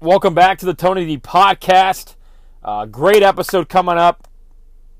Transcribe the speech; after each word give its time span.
Welcome 0.00 0.34
back 0.34 0.58
to 0.58 0.66
the 0.66 0.74
Tony 0.74 1.06
D 1.06 1.16
podcast. 1.16 2.16
Uh, 2.62 2.84
great 2.84 3.22
episode 3.22 3.70
coming 3.70 3.96
up 3.96 4.28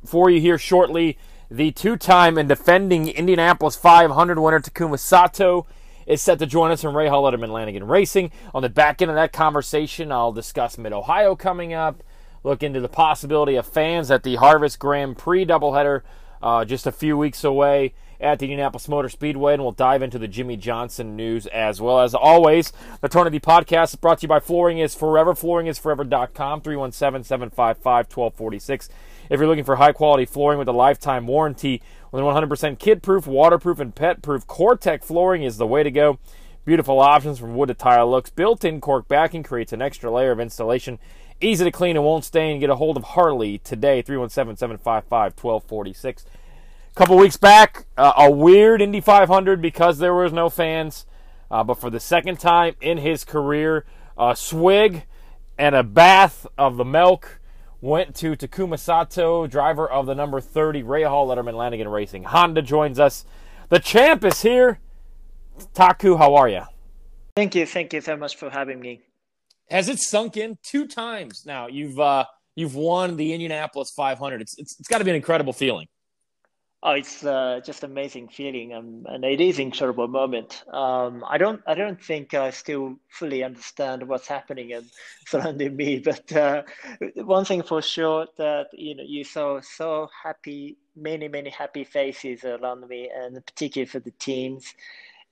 for 0.03 0.31
you 0.31 0.41
here 0.41 0.57
shortly. 0.57 1.19
The 1.51 1.71
two 1.71 1.99
time 1.99 2.39
and 2.39 2.49
defending 2.49 3.09
Indianapolis 3.09 3.77
500 3.77 4.39
winner 4.39 4.59
Takuma 4.59 4.99
Sato 4.99 5.67
is 6.07 6.23
set 6.23 6.39
to 6.39 6.47
join 6.47 6.71
us 6.71 6.81
from 6.81 6.95
Rahal 6.95 7.31
Letterman 7.31 7.51
Lanigan 7.51 7.87
Racing. 7.87 8.31
On 8.55 8.63
the 8.63 8.71
back 8.71 9.03
end 9.03 9.11
of 9.11 9.17
that 9.17 9.35
conversation, 9.35 10.11
I'll 10.11 10.33
discuss 10.33 10.79
Mid 10.79 10.95
Ohio 10.95 11.37
coming 11.37 11.75
up, 11.75 12.03
look 12.43 12.63
into 12.63 12.81
the 12.81 12.89
possibility 12.89 13.57
of 13.57 13.67
fans 13.67 14.11
at 14.11 14.23
the 14.23 14.37
Harvest 14.37 14.79
Grand 14.79 15.19
Prix 15.19 15.45
doubleheader 15.45 16.05
uh, 16.43 16.65
just 16.65 16.87
a 16.87 16.93
few 16.93 17.19
weeks 17.19 17.45
away 17.45 17.93
at 18.21 18.39
the 18.39 18.47
Indianapolis 18.47 18.89
Motor 18.89 19.09
Speedway, 19.09 19.55
and 19.55 19.63
we'll 19.63 19.73
dive 19.73 20.03
into 20.03 20.19
the 20.19 20.29
Jimmie 20.29 20.57
Johnson 20.57 21.17
news 21.17 21.47
as 21.49 21.81
well. 21.81 22.01
As 22.01 22.15
always, 22.15 22.73
the 23.01 23.09
Tony 23.09 23.31
D 23.31 23.41
podcast 23.41 23.91
is 23.91 23.97
brought 23.97 24.19
to 24.19 24.23
you 24.23 24.29
by 24.29 24.41
Flooring 24.41 24.79
is 24.79 24.95
Forever. 24.95 25.35
Flooring 25.35 25.67
is 25.67 25.79
Forever.com, 25.79 26.61
317 26.61 27.25
755 27.25 27.77
1246. 28.07 28.89
If 29.29 29.41
you're 29.41 29.49
looking 29.49 29.65
for 29.65 29.77
high 29.77 29.93
quality 29.93 30.25
flooring 30.25 30.59
with 30.59 30.69
a 30.69 30.73
lifetime 30.73 31.27
warranty, 31.27 31.83
with 32.13 32.23
100% 32.23 32.79
kid 32.79 33.03
proof, 33.03 33.27
waterproof, 33.27 33.81
and 33.81 33.95
pet 33.95 34.23
proof, 34.23 34.47
COREtec 34.47 35.05
flooring 35.05 35.43
is 35.43 35.57
the 35.57 35.67
way 35.67 35.83
to 35.83 35.91
go. 35.91 36.19
Beautiful 36.65 37.01
options 37.01 37.39
from 37.39 37.55
wood 37.55 37.69
to 37.69 37.75
tile 37.75 38.11
looks. 38.11 38.31
Built 38.31 38.65
in 38.65 38.81
cork 38.81 39.07
backing 39.09 39.43
creates 39.43 39.73
an 39.73 39.83
extra 39.83 40.11
layer 40.11 40.33
of 40.33 40.41
installation. 40.41 40.99
Easy 41.41 41.65
to 41.65 41.71
clean 41.71 41.97
and 41.97 42.05
won't 42.05 42.25
stain. 42.25 42.61
Get 42.61 42.71
a 42.71 42.77
hold 42.77 42.97
of 42.97 43.05
Harley 43.05 43.59
today, 43.59 44.03
317 44.03 44.57
755 44.57 45.35
1246 45.37 46.25
couple 46.97 47.19
weeks 47.19 47.37
back, 47.37 47.85
uh, 47.99 48.15
a 48.17 48.31
weird 48.31 48.81
Indy 48.81 49.03
500 49.03 49.61
because 49.61 49.99
there 49.99 50.15
was 50.15 50.33
no 50.33 50.49
fans. 50.49 51.05
Uh, 51.51 51.63
but 51.63 51.79
for 51.79 51.91
the 51.91 52.01
second 52.01 52.41
time 52.41 52.75
in 52.81 52.97
his 52.97 53.23
career, 53.23 53.85
a 54.17 54.35
swig 54.35 55.05
and 55.59 55.75
a 55.75 55.83
bath 55.83 56.47
of 56.57 56.79
the 56.79 56.87
milk 56.87 57.39
went 57.83 58.15
to 58.17 58.35
Takuma 58.35 58.79
Sato, 58.79 59.47
driver 59.47 59.89
of 59.89 60.07
the 60.07 60.15
number 60.15 60.41
30 60.41 60.83
Rahal 60.85 61.29
Letterman 61.29 61.55
Lanigan 61.55 61.87
Racing. 61.87 62.25
Honda 62.25 62.63
joins 62.63 62.99
us. 62.99 63.27
The 63.69 63.79
champ 63.79 64.25
is 64.25 64.41
here. 64.41 64.81
Taku, 65.75 66.17
how 66.17 66.35
are 66.35 66.49
you? 66.49 66.63
Thank 67.37 67.55
you. 67.55 67.67
Thank 67.67 67.93
you 67.93 68.01
so 68.01 68.17
much 68.17 68.37
for 68.37 68.49
having 68.49 68.81
me. 68.81 69.03
Has 69.69 69.91
it 69.91 69.99
sunk 69.99 70.39
in 70.39 70.57
two 70.63 70.87
times 70.87 71.45
now? 71.45 71.67
You've 71.67 72.01
uh, 72.01 72.25
you've 72.55 72.75
won 72.75 73.17
the 73.17 73.35
Indianapolis 73.35 73.93
500. 73.95 74.41
It's 74.41 74.59
it's, 74.59 74.81
it's 74.81 74.89
got 74.89 74.99
to 74.99 75.05
be 75.05 75.11
an 75.11 75.17
incredible 75.17 75.53
feeling. 75.53 75.89
Oh, 76.83 76.93
it's 76.93 77.25
uh, 77.25 77.61
just 77.65 77.83
amazing 77.83 78.29
feeling, 78.29 78.73
um, 78.75 79.07
and 79.09 79.25
it 79.25 79.41
is 79.41 79.59
incredible 79.59 80.07
moment. 80.09 80.63
Um, 80.73 81.25
I 81.27 81.39
don't, 81.39 81.61
I 81.67 81.75
don't 81.75 82.01
think 82.01 82.35
I 82.35 82.51
still 82.51 82.97
fully 83.09 83.43
understand 83.43 84.07
what's 84.07 84.29
happening 84.29 84.73
and 84.73 84.87
surrounding 85.27 85.75
me, 85.75 85.99
but 85.99 86.31
uh, 86.33 86.63
one 87.17 87.45
thing 87.45 87.63
for 87.63 87.81
sure 87.83 88.27
that 88.37 88.67
you 88.75 88.95
know 88.95 89.03
you 89.05 89.25
saw 89.25 89.61
so 89.61 90.09
happy, 90.23 90.77
many, 90.95 91.29
many 91.29 91.51
happy 91.51 91.83
faces 91.83 92.45
around 92.45 92.87
me, 92.87 93.11
and 93.13 93.45
particularly 93.45 93.87
for 93.87 94.01
the 94.01 94.13
teams, 94.13 94.75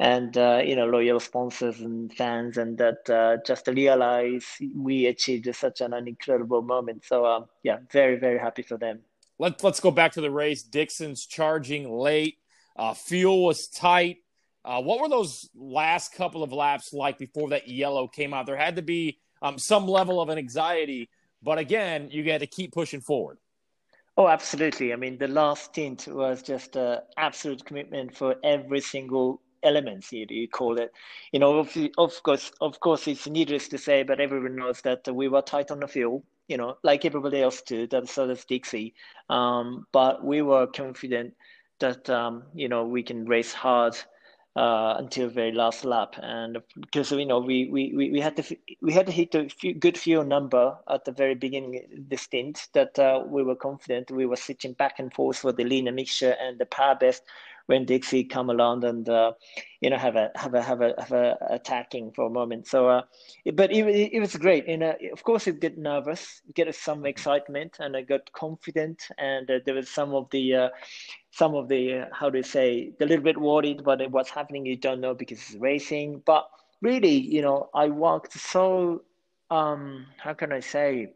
and 0.01 0.37
uh, 0.39 0.61
you 0.65 0.75
know 0.75 0.87
loyal 0.87 1.21
sponsors 1.21 1.79
and 1.81 2.13
fans, 2.15 2.57
and 2.57 2.79
that 2.79 3.09
uh, 3.11 3.37
just 3.47 3.69
realize 3.69 4.47
we 4.75 5.07
achieved 5.07 5.55
such 5.55 5.83
an, 5.83 5.93
incredible 6.09 6.63
moment. 6.63 7.05
So 7.05 7.27
um, 7.27 7.45
yeah, 7.63 7.79
very, 7.93 8.17
very 8.19 8.39
happy 8.39 8.63
for 8.63 8.79
them 8.79 9.01
let, 9.39 9.63
let's 9.63 9.81
go 9.81 9.91
back 9.91 10.13
to 10.13 10.21
the 10.21 10.31
race. 10.31 10.63
Dixon's 10.63 11.27
charging 11.27 11.91
late. 11.91 12.39
Uh, 12.77 12.95
fuel 12.95 13.45
was 13.45 13.69
tight. 13.69 14.19
Uh, 14.65 14.81
what 14.81 15.01
were 15.01 15.09
those 15.09 15.49
last 15.55 16.15
couple 16.15 16.43
of 16.43 16.53
laps 16.53 16.93
like 16.93 17.19
before 17.19 17.51
that 17.51 17.69
yellow 17.69 18.09
came 18.09 18.33
out? 18.33 18.47
There 18.47 18.57
had 18.57 18.77
to 18.77 18.83
be 18.83 19.19
um, 19.43 19.59
some 19.59 19.87
level 19.87 20.21
of 20.21 20.29
an 20.31 20.39
anxiety, 20.39 21.11
but 21.43 21.59
again, 21.59 22.09
you 22.11 22.25
had 22.31 22.41
to 22.41 22.47
keep 22.47 22.73
pushing 22.73 23.01
forward. 23.01 23.39
Oh, 24.17 24.29
absolutely. 24.29 24.93
I 24.93 24.97
mean, 24.97 25.19
the 25.19 25.29
last 25.29 25.65
stint 25.65 26.07
was 26.07 26.43
just 26.43 26.77
an 26.77 27.01
absolute 27.17 27.65
commitment 27.65 28.17
for 28.17 28.37
every 28.45 28.81
single 28.81 29.43
element. 29.63 30.11
You, 30.13 30.25
you 30.31 30.49
call 30.49 30.79
it. 30.79 30.93
You 31.33 31.41
know, 31.41 31.59
of, 31.59 31.77
of 31.99 32.23
course, 32.23 32.53
of 32.61 32.79
course, 32.81 33.09
it's 33.09 33.27
needless 33.27 33.69
to 33.69 33.79
say, 33.79 34.05
but 34.05 34.21
everyone 34.21 34.57
knows 34.57 34.81
that 34.83 35.13
we 35.13 35.29
were 35.29 35.43
tight 35.43 35.71
on 35.71 35.81
the 35.81 35.89
fuel 35.89 36.25
you 36.49 36.57
know, 36.57 36.77
like 36.83 37.05
everybody 37.05 37.41
else 37.41 37.63
too, 37.63 37.87
that 37.89 38.09
sort 38.09 38.31
of 38.31 38.47
Dixie. 38.47 38.95
Um, 39.31 39.87
but 39.93 40.25
we 40.25 40.43
were 40.43 40.67
confident 40.67 41.35
that 41.81 42.09
um, 42.11 42.45
you 42.55 42.69
know 42.69 42.85
we 42.85 43.03
can 43.03 43.25
race 43.25 43.53
hard 43.53 43.97
uh, 44.57 44.95
until 44.99 45.29
very 45.29 45.53
last 45.53 45.85
lap, 45.85 46.15
and 46.23 46.59
because 46.81 47.11
you 47.11 47.27
know 47.27 47.41
we 47.41 47.69
we, 47.71 47.93
we 48.11 48.21
had 48.21 48.37
to 48.37 48.57
we 48.83 48.93
had 48.93 49.07
to 49.07 49.13
hit 49.13 49.35
a 49.35 49.49
few, 49.49 49.75
good 49.75 49.99
fuel 49.99 50.25
number 50.25 50.77
at 50.89 51.05
the 51.05 51.13
very 51.13 51.35
beginning 51.35 52.07
the 52.09 52.17
stint 52.17 52.69
that 52.73 52.97
uh, 52.99 53.23
we 53.27 53.43
were 53.43 53.57
confident 53.57 54.11
we 54.11 54.27
were 54.27 54.37
switching 54.37 54.73
back 54.75 54.99
and 54.99 55.13
forth 55.13 55.39
for 55.39 55.53
the 55.53 55.65
leaner 55.65 55.93
mixture 55.93 56.37
and 56.41 56.59
the 56.59 56.67
power 56.67 56.95
best 56.95 57.23
when 57.67 57.85
Dixie 57.85 58.25
come 58.25 58.51
along 58.51 58.85
and 58.85 59.09
uh, 59.09 59.33
you 59.81 59.91
know 59.91 59.97
have 59.97 60.17
a 60.17 60.31
have 60.37 60.55
a 60.55 60.63
have 60.63 60.81
a 60.81 60.95
have 60.99 61.13
a 61.13 61.37
attacking 61.51 62.13
for 62.13 62.27
a 62.27 62.31
moment. 62.31 62.67
So, 62.67 62.89
uh, 62.89 63.03
but 63.55 63.73
it, 63.73 63.87
it 64.13 64.21
was 64.21 64.37
great. 64.37 64.67
And 64.69 64.83
uh, 64.83 64.95
of 65.13 65.23
course, 65.23 65.47
it 65.47 65.61
get 65.61 65.79
nervous, 65.79 66.43
get 66.55 66.73
some 66.75 67.07
excitement, 67.07 67.77
and 67.81 67.97
I 67.97 68.03
got 68.03 68.31
confident. 68.33 69.09
And 69.19 69.51
uh, 69.51 69.61
there 69.65 69.75
was 69.75 69.89
some 69.89 70.15
of 70.15 70.29
the 70.31 70.55
uh, 70.55 70.69
some 71.31 71.55
of 71.55 71.69
the 71.69 71.95
uh, 71.95 72.05
how 72.13 72.31
do 72.31 72.39
you 72.39 72.45
say 72.45 72.93
a 73.01 73.07
little 73.07 73.25
bit 73.25 73.39
worried 73.39 73.81
about 73.81 74.11
what's 74.11 74.31
happening. 74.31 74.67
You 74.67 74.77
don't 74.77 75.01
know 75.01 75.15
because 75.15 75.39
it's 75.39 75.55
racing, 75.55 76.23
but 76.27 76.49
really, 76.83 77.17
you 77.17 77.43
know, 77.43 77.71
I 77.75 77.89
walked 77.89 78.33
so 78.35 79.03
um 79.51 80.07
how 80.17 80.33
can 80.33 80.53
I 80.53 80.61
say 80.61 81.13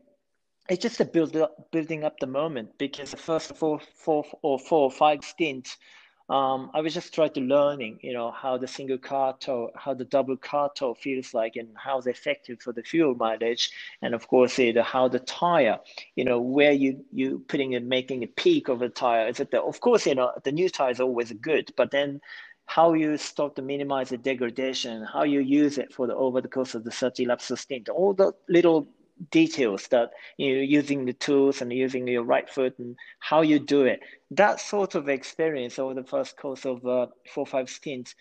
it's 0.69 0.83
just 0.83 1.01
a 1.01 1.05
build 1.05 1.35
up, 1.37 1.71
building 1.71 2.05
up 2.05 2.19
the 2.21 2.27
moment 2.27 2.77
because 2.79 3.11
the 3.11 3.17
first 3.17 3.57
four, 3.57 3.81
four 3.81 4.25
or 4.43 4.59
four 4.59 4.83
or 4.83 4.91
five 4.91 5.25
stints 5.25 5.79
um, 6.29 6.71
I 6.75 6.83
was 6.83 6.93
just 6.93 7.15
trying 7.15 7.33
to 7.33 7.41
learning, 7.41 8.01
you 8.03 8.13
know, 8.13 8.31
how 8.31 8.59
the 8.59 8.69
single 8.69 8.99
car 8.99 9.35
tow, 9.41 9.71
how 9.75 9.95
the 9.95 10.05
double 10.05 10.37
car 10.37 10.71
tow 10.75 10.93
feels 10.93 11.33
like, 11.33 11.57
and 11.57 11.69
how 11.75 11.97
it's 11.99 12.07
effective 12.07 12.61
for 12.61 12.73
the 12.73 12.83
fuel 12.83 13.15
mileage, 13.15 13.71
and 14.03 14.15
of 14.15 14.29
course, 14.29 14.59
it, 14.59 14.77
how 14.77 15.09
the 15.09 15.21
tire, 15.21 15.79
you 16.17 16.25
know, 16.25 16.39
where 16.39 16.73
you 16.73 17.03
you 17.13 17.43
putting 17.49 17.75
and 17.75 17.89
making 17.89 18.25
a 18.25 18.27
peak 18.27 18.69
of 18.69 18.81
the 18.81 18.91
tire. 18.91 19.29
Is 19.29 19.41
it 19.41 19.51
the, 19.51 19.63
of 19.63 19.81
course, 19.81 20.07
you 20.07 20.15
know, 20.15 20.33
the 20.45 20.53
new 20.53 20.69
tire 20.69 20.91
is 20.91 21.01
always 21.01 21.33
good, 21.33 21.73
but 21.77 21.91
then 21.91 22.21
how 22.67 22.93
you 22.93 23.17
stop 23.17 23.55
to 23.57 23.63
minimize 23.63 24.11
the 24.11 24.19
degradation, 24.19 25.03
how 25.03 25.23
you 25.23 25.41
use 25.41 25.79
it 25.79 25.95
for 25.95 26.07
the 26.07 26.15
over 26.15 26.43
the 26.43 26.49
course 26.49 26.75
of 26.75 26.85
the 26.85 26.91
30 26.91 27.25
laps 27.25 27.47
sustained, 27.47 27.89
all 27.89 28.13
the 28.13 28.33
little 28.51 28.87
details 29.31 29.89
that 29.89 30.11
you 30.37 30.57
know 30.57 30.63
using 30.63 31.05
the 31.05 31.13
tools 31.13 31.61
and 31.61 31.73
using 31.73 32.07
your 32.07 32.23
right 32.23 32.49
foot 32.49 32.79
and 32.79 32.97
how 33.21 33.43
you 33.43 33.59
do 33.59 33.85
it. 33.85 34.01
That 34.31 34.61
sort 34.61 34.95
of 34.95 35.09
experience 35.09 35.79
over 35.79 35.95
the 35.95 36.05
first 36.05 36.37
course 36.37 36.65
of 36.67 36.85
uh, 36.87 37.07
four 37.33 37.47
five 37.47 37.69
stints 37.71 38.15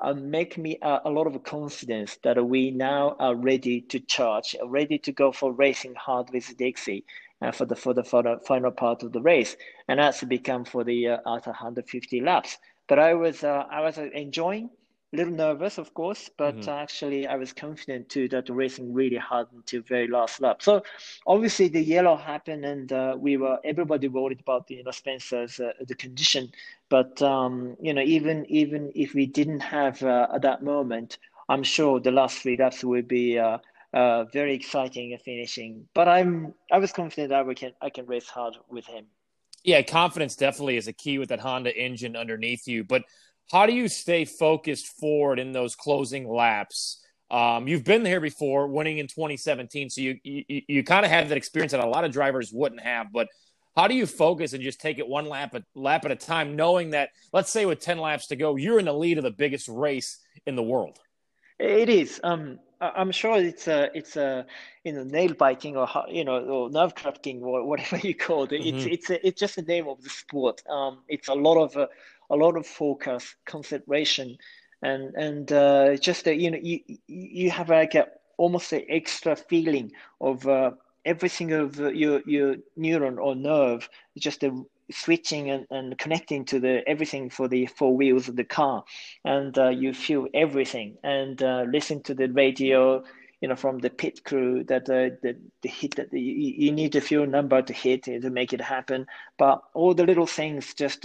uh, 0.00 0.14
make 0.14 0.58
me 0.58 0.78
uh, 0.82 1.00
a 1.04 1.10
lot 1.10 1.26
of 1.26 1.42
confidence 1.44 2.18
that 2.24 2.44
we 2.44 2.70
now 2.70 3.16
are 3.18 3.34
ready 3.34 3.80
to 3.82 4.00
charge 4.00 4.56
ready 4.64 4.98
to 4.98 5.12
go 5.12 5.32
for 5.32 5.52
racing 5.52 5.94
hard 5.94 6.28
with 6.32 6.56
dixie 6.56 7.04
uh, 7.40 7.52
for 7.52 7.64
the 7.64 7.76
for 7.76 7.94
the 7.94 8.04
for 8.04 8.22
the 8.22 8.38
final 8.46 8.70
part 8.70 9.02
of 9.02 9.12
the 9.12 9.20
race. 9.22 9.56
And 9.88 9.98
that's 9.98 10.22
become 10.24 10.64
for 10.64 10.84
the 10.84 11.08
uh, 11.08 11.18
150 11.24 12.20
laps. 12.20 12.58
But 12.88 12.98
i 12.98 13.14
was 13.14 13.44
uh, 13.44 13.64
i 13.70 13.80
was 13.80 13.98
enjoying 13.98 14.70
a 15.12 15.16
little 15.16 15.32
nervous, 15.32 15.78
of 15.78 15.92
course, 15.94 16.30
but 16.36 16.56
mm-hmm. 16.56 16.70
actually 16.70 17.26
I 17.26 17.36
was 17.36 17.52
confident 17.52 18.08
too 18.08 18.28
that 18.28 18.48
racing 18.48 18.92
really 18.92 19.16
hard 19.16 19.48
until 19.54 19.82
very 19.82 20.08
last 20.08 20.40
lap. 20.40 20.62
So 20.62 20.82
obviously 21.26 21.68
the 21.68 21.82
yellow 21.82 22.16
happened, 22.16 22.64
and 22.64 22.92
uh, 22.92 23.16
we 23.18 23.36
were 23.36 23.58
everybody 23.64 24.08
worried 24.08 24.40
about 24.40 24.66
the 24.66 24.76
you 24.76 24.84
know 24.84 24.90
Spencer's 24.90 25.60
uh, 25.60 25.72
the 25.86 25.94
condition. 25.94 26.50
But 26.88 27.20
um, 27.20 27.76
you 27.80 27.92
know 27.92 28.02
even 28.02 28.46
even 28.46 28.92
if 28.94 29.14
we 29.14 29.26
didn't 29.26 29.60
have 29.60 30.02
uh, 30.02 30.28
at 30.34 30.42
that 30.42 30.62
moment, 30.62 31.18
I'm 31.48 31.62
sure 31.62 32.00
the 32.00 32.12
last 32.12 32.38
three 32.38 32.56
laps 32.56 32.82
would 32.84 33.08
be. 33.08 33.38
Uh, 33.38 33.58
uh, 33.94 34.24
very 34.32 34.54
exciting 34.54 35.12
a 35.12 35.18
finishing, 35.18 35.86
but 35.92 36.08
I'm 36.08 36.54
I 36.70 36.78
was 36.78 36.92
confident 36.92 37.28
that 37.28 37.46
we 37.46 37.54
can 37.54 37.74
I 37.82 37.90
can 37.90 38.06
race 38.06 38.26
hard 38.26 38.56
with 38.70 38.86
him. 38.86 39.04
Yeah, 39.64 39.82
confidence 39.82 40.34
definitely 40.34 40.78
is 40.78 40.88
a 40.88 40.94
key 40.94 41.18
with 41.18 41.28
that 41.28 41.40
Honda 41.40 41.76
engine 41.76 42.16
underneath 42.16 42.66
you. 42.66 42.84
But 42.84 43.04
how 43.50 43.66
do 43.66 43.72
you 43.72 43.88
stay 43.88 44.24
focused 44.24 44.86
forward 44.86 45.38
in 45.38 45.52
those 45.52 45.74
closing 45.74 46.28
laps? 46.28 47.04
Um, 47.30 47.66
you've 47.66 47.84
been 47.84 48.02
there 48.02 48.20
before, 48.20 48.66
winning 48.66 48.98
in 48.98 49.06
2017, 49.06 49.90
so 49.90 50.00
you 50.00 50.18
you, 50.22 50.62
you 50.68 50.84
kind 50.84 51.04
of 51.04 51.10
have 51.10 51.30
that 51.30 51.38
experience 51.38 51.72
that 51.72 51.82
a 51.82 51.88
lot 51.88 52.04
of 52.04 52.12
drivers 52.12 52.52
wouldn't 52.52 52.82
have. 52.82 53.12
But 53.12 53.28
how 53.74 53.88
do 53.88 53.94
you 53.94 54.06
focus 54.06 54.52
and 54.52 54.62
just 54.62 54.80
take 54.80 54.98
it 54.98 55.08
one 55.08 55.26
lap 55.26 55.54
at 55.54 55.64
lap 55.74 56.04
at 56.04 56.10
a 56.10 56.16
time, 56.16 56.56
knowing 56.56 56.90
that 56.90 57.10
let's 57.32 57.50
say 57.50 57.64
with 57.64 57.80
10 57.80 57.98
laps 57.98 58.26
to 58.28 58.36
go, 58.36 58.56
you're 58.56 58.78
in 58.78 58.84
the 58.84 58.92
lead 58.92 59.16
of 59.16 59.24
the 59.24 59.30
biggest 59.30 59.68
race 59.68 60.18
in 60.46 60.56
the 60.56 60.62
world? 60.62 60.98
It 61.58 61.88
is. 61.88 62.20
Um, 62.22 62.58
I'm 62.82 63.12
sure 63.12 63.38
it's 63.38 63.68
a 63.68 63.88
it's 63.94 64.16
a 64.16 64.44
you 64.82 64.92
know 64.92 65.04
nail 65.04 65.34
biting 65.34 65.76
or 65.76 65.88
you 66.08 66.24
know 66.24 66.40
or 66.44 66.70
nerve 66.70 66.94
cracking 66.94 67.42
or 67.42 67.64
whatever 67.64 67.96
you 68.06 68.14
call 68.14 68.44
it. 68.44 68.50
Mm-hmm. 68.50 68.76
It's 68.76 68.86
it's 68.86 69.10
a, 69.10 69.26
it's 69.26 69.40
just 69.40 69.56
the 69.56 69.62
name 69.62 69.88
of 69.88 70.02
the 70.02 70.10
sport. 70.10 70.62
Um, 70.68 70.98
it's 71.08 71.28
a 71.28 71.34
lot 71.34 71.62
of 71.62 71.76
uh, 71.76 71.86
a 72.32 72.36
lot 72.36 72.56
of 72.56 72.66
focus, 72.66 73.36
concentration, 73.46 74.38
and 74.82 75.14
and 75.14 75.52
uh, 75.52 75.96
just 75.96 76.26
uh, 76.26 76.30
you 76.32 76.50
know 76.50 76.58
you 76.60 76.80
you 77.06 77.50
have 77.50 77.68
like 77.68 77.94
a 77.94 78.06
almost 78.38 78.72
an 78.72 78.84
extra 78.88 79.36
feeling 79.36 79.92
of 80.20 80.46
uh, 80.48 80.72
every 81.04 81.28
single 81.28 81.64
of 81.64 81.78
your 81.78 82.22
your 82.26 82.56
neuron 82.78 83.18
or 83.18 83.34
nerve 83.34 83.88
just 84.18 84.42
a 84.42 84.64
switching 84.90 85.50
and, 85.50 85.66
and 85.70 85.98
connecting 85.98 86.44
to 86.44 86.60
the 86.60 86.82
everything 86.86 87.30
for 87.30 87.48
the 87.48 87.66
four 87.66 87.96
wheels 87.96 88.28
of 88.28 88.36
the 88.36 88.44
car. 88.44 88.84
And 89.24 89.56
uh, 89.58 89.68
you 89.68 89.94
feel 89.94 90.26
everything. 90.34 90.96
And 91.02 91.42
uh, 91.42 91.64
listen 91.68 92.02
to 92.04 92.14
the 92.14 92.28
radio 92.28 93.04
you 93.40 93.48
know 93.48 93.56
from 93.56 93.78
the 93.80 93.90
pit 93.90 94.22
crew 94.24 94.62
that 94.64 94.88
uh, 94.88 95.16
the, 95.22 95.36
the 95.62 95.68
hit 95.68 95.96
that 95.96 96.10
the, 96.10 96.20
you, 96.20 96.54
you 96.56 96.72
need 96.72 96.94
a 96.94 97.00
few 97.00 97.26
number 97.26 97.60
to 97.60 97.72
hit 97.72 98.04
to 98.04 98.30
make 98.30 98.52
it 98.52 98.60
happen. 98.60 99.06
But 99.36 99.62
all 99.74 99.94
the 99.94 100.06
little 100.06 100.26
things 100.26 100.74
just 100.74 101.04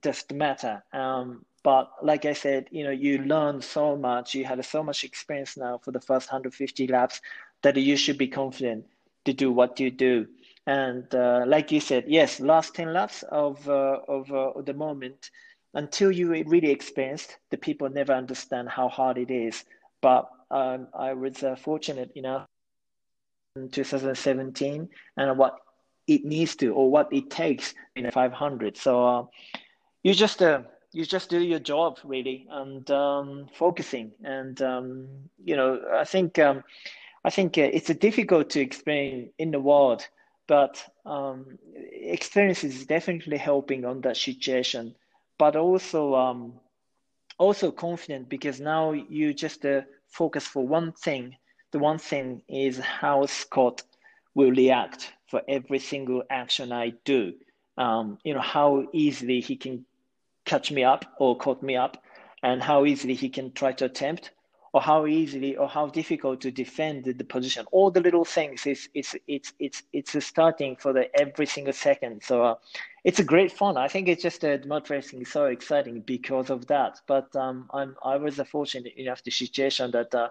just 0.00 0.32
matter 0.32 0.82
um, 0.92 1.44
but 1.62 1.92
like 2.02 2.24
I 2.24 2.32
said, 2.32 2.66
you 2.70 2.84
know, 2.84 2.90
you 2.90 3.18
learn 3.18 3.62
so 3.62 3.96
much. 3.96 4.34
You 4.34 4.44
had 4.44 4.64
so 4.64 4.82
much 4.82 5.04
experience 5.04 5.56
now 5.56 5.78
for 5.78 5.92
the 5.92 6.00
first 6.00 6.28
150 6.28 6.88
laps 6.88 7.20
that 7.62 7.76
you 7.76 7.96
should 7.96 8.18
be 8.18 8.26
confident 8.26 8.84
to 9.24 9.32
do 9.32 9.52
what 9.52 9.78
you 9.78 9.90
do. 9.90 10.26
And 10.66 11.12
uh, 11.14 11.44
like 11.46 11.70
you 11.70 11.80
said, 11.80 12.04
yes, 12.08 12.40
last 12.40 12.74
10 12.74 12.92
laps 12.92 13.22
of 13.24 13.68
uh, 13.68 14.00
of 14.08 14.32
uh, 14.32 14.60
the 14.62 14.74
moment, 14.74 15.30
until 15.74 16.10
you 16.10 16.30
really 16.30 16.70
experienced, 16.70 17.36
the 17.50 17.56
people 17.56 17.88
never 17.88 18.12
understand 18.12 18.68
how 18.68 18.88
hard 18.88 19.18
it 19.18 19.30
is. 19.30 19.64
But 20.00 20.28
um, 20.50 20.88
I 20.94 21.12
was 21.14 21.42
uh, 21.42 21.56
fortunate, 21.56 22.10
know, 22.22 22.44
in 23.56 23.70
2017 23.70 24.88
and 25.16 25.38
what 25.38 25.58
it 26.08 26.24
needs 26.24 26.56
to 26.56 26.74
or 26.74 26.90
what 26.90 27.12
it 27.12 27.30
takes 27.30 27.74
in 27.94 28.10
500. 28.10 28.76
So 28.76 29.06
uh, 29.06 29.24
you 30.02 30.14
just 30.14 30.42
uh, 30.42 30.60
you 30.92 31.04
just 31.04 31.30
do 31.30 31.40
your 31.40 31.58
job 31.58 31.98
really 32.04 32.46
and 32.50 32.90
um, 32.90 33.48
focusing. 33.54 34.12
And 34.24 34.60
um, 34.62 35.08
you 35.44 35.56
know 35.56 35.80
i 35.94 36.04
think 36.04 36.38
um, 36.38 36.62
i 37.24 37.30
think 37.30 37.58
uh, 37.58 37.62
it's 37.62 37.88
difficult 37.94 38.50
to 38.50 38.60
explain 38.60 39.30
in 39.38 39.50
the 39.50 39.60
world 39.60 40.06
but 40.46 40.84
um, 41.06 41.58
experience 41.74 42.64
is 42.64 42.84
definitely 42.86 43.38
helping 43.38 43.84
on 43.84 44.00
that 44.02 44.16
situation. 44.16 44.94
But 45.38 45.56
also 45.56 46.14
um, 46.14 46.52
also 47.38 47.70
confident 47.70 48.28
because 48.28 48.60
now 48.60 48.92
you 48.92 49.32
just 49.34 49.64
uh, 49.64 49.82
focus 50.08 50.46
for 50.46 50.66
one 50.66 50.92
thing. 50.92 51.36
The 51.70 51.78
one 51.78 51.98
thing 51.98 52.42
is 52.48 52.78
how 52.78 53.26
scott 53.26 53.82
will 54.34 54.50
react 54.50 55.12
for 55.26 55.42
every 55.48 55.78
single 55.78 56.22
action 56.30 56.72
i 56.72 56.92
do. 57.04 57.32
Um, 57.78 58.18
you 58.24 58.34
know 58.34 58.40
how 58.40 58.84
easily 58.92 59.40
he 59.40 59.56
can 59.56 59.86
catch 60.44 60.70
me 60.70 60.84
up 60.84 61.04
or 61.18 61.36
caught 61.36 61.62
me 61.62 61.76
up 61.76 62.02
and 62.42 62.62
how 62.62 62.84
easily 62.84 63.14
he 63.14 63.28
can 63.28 63.52
try 63.52 63.72
to 63.72 63.84
attempt 63.86 64.30
or 64.72 64.80
how 64.80 65.06
easily 65.06 65.56
or 65.56 65.68
how 65.68 65.86
difficult 65.86 66.40
to 66.40 66.50
defend 66.50 67.04
the, 67.04 67.24
position. 67.24 67.66
All 67.72 67.90
the 67.90 68.00
little 68.00 68.24
things 68.24 68.66
is 68.66 68.88
it's 68.94 69.14
it's 69.28 69.52
it's 69.58 69.82
it's 69.92 70.24
starting 70.24 70.76
for 70.76 70.92
the 70.92 71.14
every 71.20 71.46
single 71.46 71.74
second. 71.74 72.22
So 72.22 72.42
uh, 72.42 72.54
it's 73.04 73.18
a 73.18 73.24
great 73.24 73.52
fun. 73.52 73.76
I 73.76 73.88
think 73.88 74.08
it's 74.08 74.22
just 74.22 74.44
uh, 74.44 74.58
mud 74.66 74.88
racing 74.90 75.20
is 75.22 75.30
so 75.30 75.46
exciting 75.46 76.00
because 76.00 76.50
of 76.50 76.66
that. 76.68 77.00
But 77.06 77.34
um 77.36 77.68
i'm 77.72 77.96
i 78.04 78.16
was 78.16 78.40
fortunate 78.50 78.94
enough 78.96 79.22
the 79.24 79.30
situation 79.30 79.90
that 79.92 80.14
uh, 80.14 80.28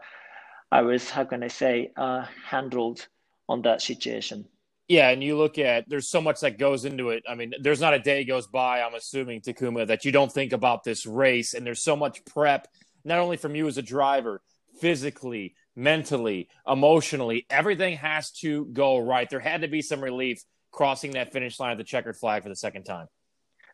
i 0.71 0.81
was 0.81 1.09
how 1.09 1.23
can 1.25 1.43
i 1.43 1.47
say 1.47 1.91
uh 1.97 2.25
handled 2.45 3.07
on 3.49 3.61
that 3.61 3.81
situation 3.81 4.45
yeah, 4.91 5.07
and 5.07 5.23
you 5.23 5.37
look 5.37 5.57
at 5.57 5.87
there's 5.87 6.09
so 6.09 6.19
much 6.19 6.41
that 6.41 6.59
goes 6.59 6.83
into 6.83 7.11
it. 7.11 7.23
I 7.25 7.33
mean, 7.33 7.53
there's 7.61 7.79
not 7.79 7.93
a 7.93 7.99
day 7.99 8.25
goes 8.25 8.47
by, 8.47 8.81
I'm 8.81 8.93
assuming, 8.93 9.39
Takuma, 9.39 9.87
that 9.87 10.03
you 10.03 10.11
don't 10.11 10.29
think 10.29 10.51
about 10.51 10.83
this 10.83 11.05
race. 11.05 11.53
And 11.53 11.65
there's 11.65 11.81
so 11.81 11.95
much 11.95 12.25
prep, 12.25 12.67
not 13.05 13.19
only 13.19 13.37
from 13.37 13.55
you 13.55 13.69
as 13.69 13.77
a 13.77 13.81
driver, 13.81 14.41
physically, 14.81 15.55
mentally, 15.77 16.49
emotionally. 16.67 17.45
Everything 17.49 17.95
has 17.95 18.31
to 18.41 18.65
go 18.65 18.97
right. 18.97 19.29
There 19.29 19.39
had 19.39 19.61
to 19.61 19.69
be 19.69 19.81
some 19.81 20.03
relief 20.03 20.43
crossing 20.71 21.11
that 21.11 21.31
finish 21.31 21.57
line 21.57 21.71
of 21.71 21.77
the 21.77 21.85
checkered 21.85 22.17
flag 22.17 22.43
for 22.43 22.49
the 22.49 22.55
second 22.57 22.83
time. 22.83 23.07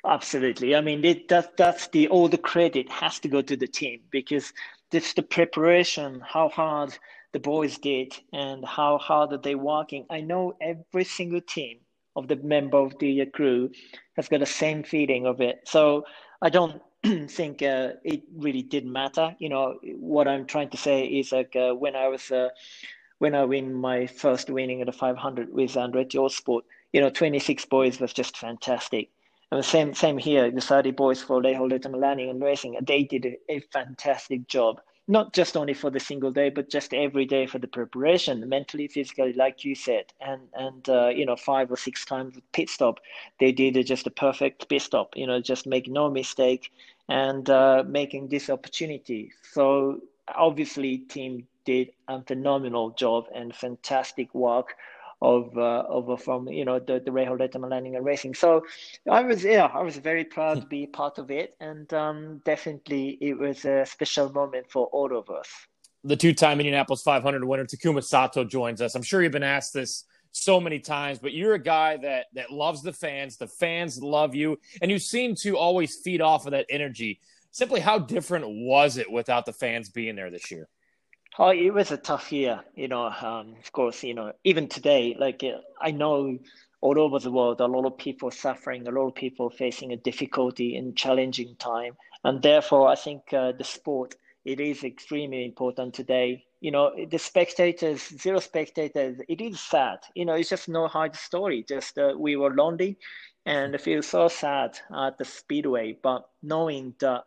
Absolutely. 0.05 0.75
I 0.75 0.81
mean, 0.81 1.03
it, 1.03 1.29
that 1.29 1.57
that's 1.57 1.87
the 1.87 2.09
all 2.09 2.29
the 2.29 2.37
credit 2.37 2.91
has 2.91 3.17
to 3.21 3.27
go 3.27 3.41
to 3.41 3.57
the 3.57 3.67
team 3.67 4.01
because 4.11 4.53
it's 4.91 5.13
the 5.13 5.23
preparation, 5.23 6.21
how 6.23 6.49
hard 6.49 6.95
the 7.37 7.49
boys 7.49 7.77
did 7.77 8.17
and 8.33 8.65
how 8.65 8.97
hard 8.97 9.31
are 9.31 9.37
they 9.37 9.53
working. 9.53 10.07
I 10.09 10.21
know 10.21 10.57
every 10.59 11.03
single 11.03 11.41
team 11.41 11.77
of 12.15 12.27
the 12.27 12.37
member 12.37 12.79
of 12.79 12.97
the 12.97 13.27
crew 13.27 13.69
has 14.15 14.27
got 14.27 14.39
the 14.39 14.47
same 14.47 14.81
feeling 14.81 15.27
of 15.27 15.39
it. 15.39 15.59
So 15.65 16.05
I 16.41 16.49
don't 16.49 16.81
think 17.29 17.61
uh, 17.61 17.89
it 18.03 18.23
really 18.35 18.63
did 18.63 18.87
matter. 18.87 19.35
You 19.37 19.49
know, 19.49 19.75
what 19.99 20.27
I'm 20.27 20.47
trying 20.47 20.71
to 20.71 20.77
say 20.77 21.05
is 21.05 21.31
like 21.31 21.55
uh, 21.55 21.73
when 21.73 21.95
I 21.95 22.07
was 22.07 22.31
uh, 22.31 22.49
when 23.19 23.35
I 23.35 23.45
win 23.45 23.71
my 23.71 24.07
first 24.07 24.49
winning 24.49 24.81
at 24.81 24.87
the 24.87 24.91
500 24.91 25.53
with 25.53 25.73
Andretti 25.73 26.31
Sport, 26.31 26.65
you 26.91 27.01
know, 27.01 27.11
26 27.11 27.65
boys 27.65 27.99
was 27.99 28.13
just 28.13 28.35
fantastic. 28.35 29.09
And 29.51 29.59
the 29.59 29.63
same 29.63 29.93
same 29.93 30.17
here, 30.17 30.49
the 30.49 30.59
30 30.59 30.89
boys 30.89 31.21
for 31.21 31.39
Rahal 31.39 31.69
Letterman 31.71 32.31
and 32.31 32.41
Racing, 32.41 32.77
they 32.81 33.03
did 33.03 33.27
a, 33.27 33.57
a 33.57 33.59
fantastic 33.71 34.47
job 34.47 34.81
not 35.07 35.33
just 35.33 35.55
only 35.55 35.73
for 35.73 35.89
the 35.89 35.99
single 35.99 36.31
day, 36.31 36.49
but 36.49 36.69
just 36.69 36.93
every 36.93 37.25
day 37.25 37.45
for 37.47 37.59
the 37.59 37.67
preparation, 37.67 38.47
mentally, 38.49 38.87
physically, 38.87 39.33
like 39.33 39.63
you 39.63 39.75
said, 39.75 40.05
and 40.19 40.41
and 40.53 40.89
uh, 40.89 41.07
you 41.09 41.25
know 41.25 41.35
five 41.35 41.71
or 41.71 41.77
six 41.77 42.05
times 42.05 42.37
pit 42.53 42.69
stop, 42.69 42.99
they 43.39 43.51
did 43.51 43.85
just 43.85 44.07
a 44.07 44.11
perfect 44.11 44.67
pit 44.69 44.81
stop. 44.81 45.15
You 45.15 45.27
know, 45.27 45.39
just 45.41 45.65
make 45.67 45.87
no 45.87 46.09
mistake 46.09 46.71
and 47.07 47.49
uh, 47.49 47.83
making 47.87 48.27
this 48.27 48.49
opportunity. 48.49 49.31
So 49.53 50.01
obviously, 50.35 50.99
team 50.99 51.47
did 51.65 51.89
a 52.07 52.21
phenomenal 52.21 52.91
job 52.91 53.25
and 53.33 53.55
fantastic 53.55 54.33
work 54.33 54.75
of 55.21 55.57
uh, 55.57 55.83
of 55.89 56.21
from 56.21 56.47
you 56.47 56.65
know 56.65 56.79
the 56.79 56.99
the 56.99 57.11
Rahal 57.11 57.39
Letterman 57.39 57.71
Lanigan 57.71 58.03
racing. 58.03 58.35
So 58.35 58.65
I 59.09 59.21
was 59.21 59.43
yeah 59.43 59.65
I 59.65 59.81
was 59.81 59.97
very 59.97 60.23
proud 60.23 60.61
to 60.61 60.67
be 60.67 60.85
part 60.87 61.17
of 61.17 61.31
it, 61.31 61.55
and 61.59 61.91
um, 61.93 62.41
definitely 62.45 63.17
it 63.21 63.37
was 63.37 63.65
a 63.65 63.85
special 63.85 64.31
moment 64.31 64.69
for 64.69 64.87
all 64.87 65.15
of 65.17 65.29
us. 65.29 65.47
The 66.03 66.15
two-time 66.15 66.59
Indianapolis 66.59 67.01
500 67.01 67.43
winner 67.43 67.65
Takuma 67.65 68.03
Sato 68.03 68.43
joins 68.43 68.81
us. 68.81 68.95
I'm 68.95 69.01
sure 69.01 69.23
you've 69.23 69.31
been 69.31 69.43
asked 69.43 69.73
this 69.73 70.05
so 70.31 70.59
many 70.61 70.79
times, 70.79 71.19
but 71.19 71.33
you're 71.33 71.55
a 71.55 71.59
guy 71.59 71.97
that 71.97 72.27
that 72.33 72.51
loves 72.51 72.83
the 72.83 72.93
fans. 72.93 73.37
The 73.37 73.47
fans 73.47 74.01
love 74.01 74.35
you, 74.35 74.59
and 74.81 74.91
you 74.91 74.99
seem 74.99 75.35
to 75.41 75.57
always 75.57 75.95
feed 75.95 76.21
off 76.21 76.45
of 76.45 76.51
that 76.51 76.67
energy. 76.69 77.19
Simply, 77.51 77.79
how 77.79 77.97
different 77.97 78.45
was 78.47 78.97
it 78.97 79.11
without 79.11 79.47
the 79.47 79.53
fans 79.53 79.89
being 79.89 80.15
there 80.15 80.29
this 80.29 80.51
year? 80.51 80.69
Oh, 81.39 81.49
it 81.49 81.69
was 81.73 81.91
a 81.91 81.97
tough 81.97 82.31
year, 82.31 82.63
you 82.75 82.87
know. 82.87 83.05
Um, 83.05 83.55
of 83.59 83.71
course, 83.71 84.03
you 84.03 84.13
know, 84.13 84.33
even 84.43 84.67
today, 84.67 85.15
like 85.17 85.43
uh, 85.43 85.59
I 85.79 85.91
know 85.91 86.37
all 86.81 86.99
over 86.99 87.19
the 87.19 87.31
world, 87.31 87.61
a 87.61 87.65
lot 87.65 87.85
of 87.85 87.97
people 87.97 88.29
suffering, 88.31 88.87
a 88.87 88.91
lot 88.91 89.07
of 89.07 89.15
people 89.15 89.49
facing 89.49 89.91
a 89.93 89.97
difficulty 89.97 90.75
and 90.75 90.97
challenging 90.97 91.55
time, 91.57 91.95
and 92.23 92.41
therefore, 92.41 92.87
I 92.89 92.95
think 92.95 93.31
uh, 93.33 93.51
the 93.53 93.63
sport 93.63 94.15
it 94.45 94.59
is 94.59 94.83
extremely 94.83 95.45
important 95.45 95.93
today. 95.93 96.43
You 96.59 96.71
know, 96.71 96.91
the 97.09 97.19
spectators, 97.19 98.01
zero 98.19 98.39
spectators, 98.39 99.19
it 99.29 99.39
is 99.41 99.59
sad. 99.59 99.99
You 100.15 100.25
know, 100.25 100.33
it's 100.33 100.49
just 100.49 100.67
no 100.69 100.87
hard 100.87 101.15
story. 101.15 101.63
Just 101.67 101.97
uh, 101.99 102.13
we 102.17 102.35
were 102.35 102.53
lonely, 102.53 102.97
and 103.45 103.75
I 103.75 103.77
feel 103.77 104.01
so 104.01 104.27
sad 104.27 104.79
at 104.95 105.17
the 105.17 105.25
speedway, 105.25 105.97
but 106.01 106.27
knowing 106.41 106.95
that 106.99 107.23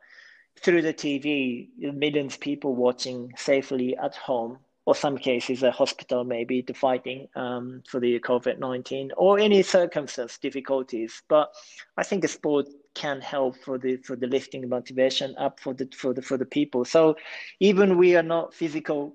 through 0.58 0.82
the 0.82 0.94
TV, 0.94 1.68
millions 1.78 2.34
of 2.34 2.40
people 2.40 2.74
watching 2.74 3.32
safely 3.36 3.96
at 3.96 4.14
home, 4.14 4.58
or 4.86 4.94
some 4.94 5.16
cases 5.16 5.62
a 5.62 5.70
hospital 5.70 6.24
maybe 6.24 6.62
to 6.62 6.74
fighting 6.74 7.28
um, 7.36 7.82
for 7.88 8.00
the 8.00 8.18
COVID 8.20 8.58
nineteen 8.58 9.12
or 9.16 9.38
any 9.38 9.62
circumstance 9.62 10.38
difficulties. 10.38 11.22
But 11.28 11.52
I 11.96 12.02
think 12.02 12.24
a 12.24 12.28
sport 12.28 12.66
can 12.94 13.20
help 13.20 13.56
for 13.56 13.78
the 13.78 13.96
for 13.98 14.16
the 14.16 14.26
lifting 14.26 14.68
motivation 14.68 15.34
up 15.38 15.60
for 15.60 15.74
the 15.74 15.88
for 15.96 16.12
the 16.12 16.22
for 16.22 16.36
the 16.36 16.46
people. 16.46 16.84
So 16.84 17.16
even 17.60 17.98
we 17.98 18.16
are 18.16 18.22
not 18.22 18.54
physical 18.54 19.14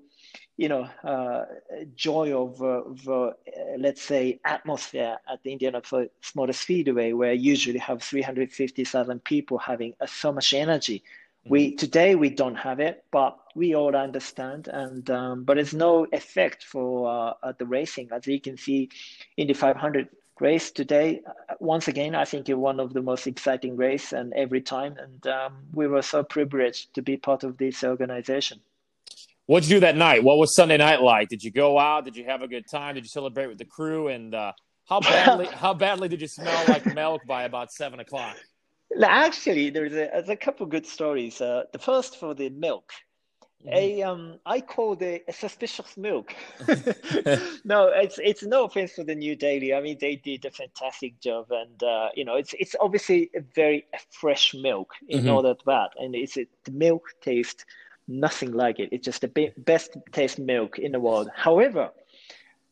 you 0.56 0.68
know, 0.70 0.88
uh, 1.04 1.44
joy 1.94 2.32
of, 2.32 2.62
of 2.62 3.08
uh, 3.08 3.32
let's 3.78 4.00
say, 4.02 4.40
atmosphere 4.44 5.18
at 5.30 5.42
the 5.42 5.52
Indianapolis 5.52 6.08
Motor 6.34 6.54
Speedway, 6.54 7.12
where 7.12 7.34
usually 7.34 7.78
have 7.78 8.02
350,000 8.02 9.22
people 9.24 9.58
having 9.58 9.92
so 10.06 10.32
much 10.32 10.54
energy 10.54 11.02
we 11.48 11.74
today 11.74 12.14
we 12.14 12.30
don't 12.30 12.56
have 12.56 12.80
it, 12.80 13.04
but 13.10 13.38
we 13.54 13.74
all 13.74 13.94
understand, 13.96 14.68
and 14.68 15.08
um, 15.10 15.44
but 15.44 15.58
it's 15.58 15.72
no 15.72 16.06
effect 16.12 16.64
for 16.64 17.36
uh, 17.42 17.52
the 17.58 17.66
racing. 17.66 18.08
As 18.12 18.26
you 18.26 18.40
can 18.40 18.56
see 18.56 18.90
in 19.36 19.46
the 19.46 19.54
500 19.54 20.08
race 20.40 20.70
today, 20.70 21.22
uh, 21.26 21.54
once 21.60 21.88
again, 21.88 22.14
I 22.14 22.24
think 22.24 22.48
it's 22.48 22.56
one 22.56 22.80
of 22.80 22.92
the 22.92 23.02
most 23.02 23.26
exciting 23.26 23.76
race, 23.76 24.12
and 24.12 24.32
every 24.34 24.60
time, 24.60 24.96
and 24.98 25.26
um, 25.26 25.56
we 25.72 25.86
were 25.86 26.02
so 26.02 26.22
privileged 26.22 26.94
to 26.94 27.02
be 27.02 27.16
part 27.16 27.44
of 27.44 27.56
this 27.58 27.84
organization. 27.84 28.60
What'd 29.46 29.68
you 29.68 29.76
do 29.76 29.80
that 29.80 29.96
night? 29.96 30.24
What 30.24 30.38
was 30.38 30.56
Sunday 30.56 30.76
night 30.76 31.00
like? 31.00 31.28
Did 31.28 31.44
you 31.44 31.52
go 31.52 31.78
out? 31.78 32.04
Did 32.04 32.16
you 32.16 32.24
have 32.24 32.42
a 32.42 32.48
good 32.48 32.64
time? 32.68 32.96
Did 32.96 33.04
you 33.04 33.08
celebrate 33.08 33.46
with 33.46 33.58
the 33.58 33.64
crew? 33.64 34.08
And 34.08 34.34
uh, 34.34 34.52
how 34.88 35.00
badly 35.00 35.46
how 35.52 35.72
badly 35.72 36.08
did 36.08 36.20
you 36.20 36.28
smell 36.28 36.64
like 36.68 36.84
milk 36.94 37.22
by 37.26 37.44
about 37.44 37.70
seven 37.72 38.00
o'clock? 38.00 38.36
Actually, 39.02 39.70
there's 39.70 39.92
a, 39.92 40.08
there's 40.12 40.28
a 40.28 40.36
couple 40.36 40.66
good 40.66 40.86
stories. 40.86 41.40
Uh, 41.40 41.64
the 41.72 41.78
first 41.78 42.18
for 42.18 42.34
the 42.34 42.50
milk. 42.50 42.92
a 43.68 44.02
um 44.02 44.38
I 44.46 44.60
call 44.60 44.92
it 45.00 45.24
a 45.26 45.32
suspicious 45.32 45.96
milk. 45.96 46.34
no, 47.64 47.88
it's 47.88 48.18
it's 48.22 48.44
no 48.44 48.64
offense 48.64 48.92
for 48.92 49.04
the 49.04 49.14
New 49.14 49.34
Daily. 49.34 49.74
I 49.74 49.80
mean, 49.80 49.98
they 50.00 50.16
did 50.16 50.44
a 50.44 50.50
fantastic 50.50 51.20
job, 51.20 51.46
and 51.50 51.82
uh, 51.82 52.08
you 52.14 52.24
know, 52.24 52.36
it's 52.36 52.54
it's 52.58 52.76
obviously 52.80 53.30
a 53.34 53.40
very 53.54 53.86
fresh 54.10 54.54
milk 54.54 54.92
in 55.08 55.20
mm-hmm. 55.20 55.30
all 55.30 55.42
that, 55.42 55.90
and 55.98 56.14
it's 56.14 56.36
it, 56.36 56.48
the 56.64 56.70
milk 56.72 57.02
tastes 57.20 57.64
nothing 58.08 58.52
like 58.52 58.78
it. 58.78 58.90
It's 58.92 59.04
just 59.04 59.20
the 59.20 59.28
be- 59.28 59.52
best 59.56 59.96
taste 60.12 60.38
milk 60.38 60.78
in 60.78 60.92
the 60.92 61.00
world. 61.00 61.28
However, 61.34 61.90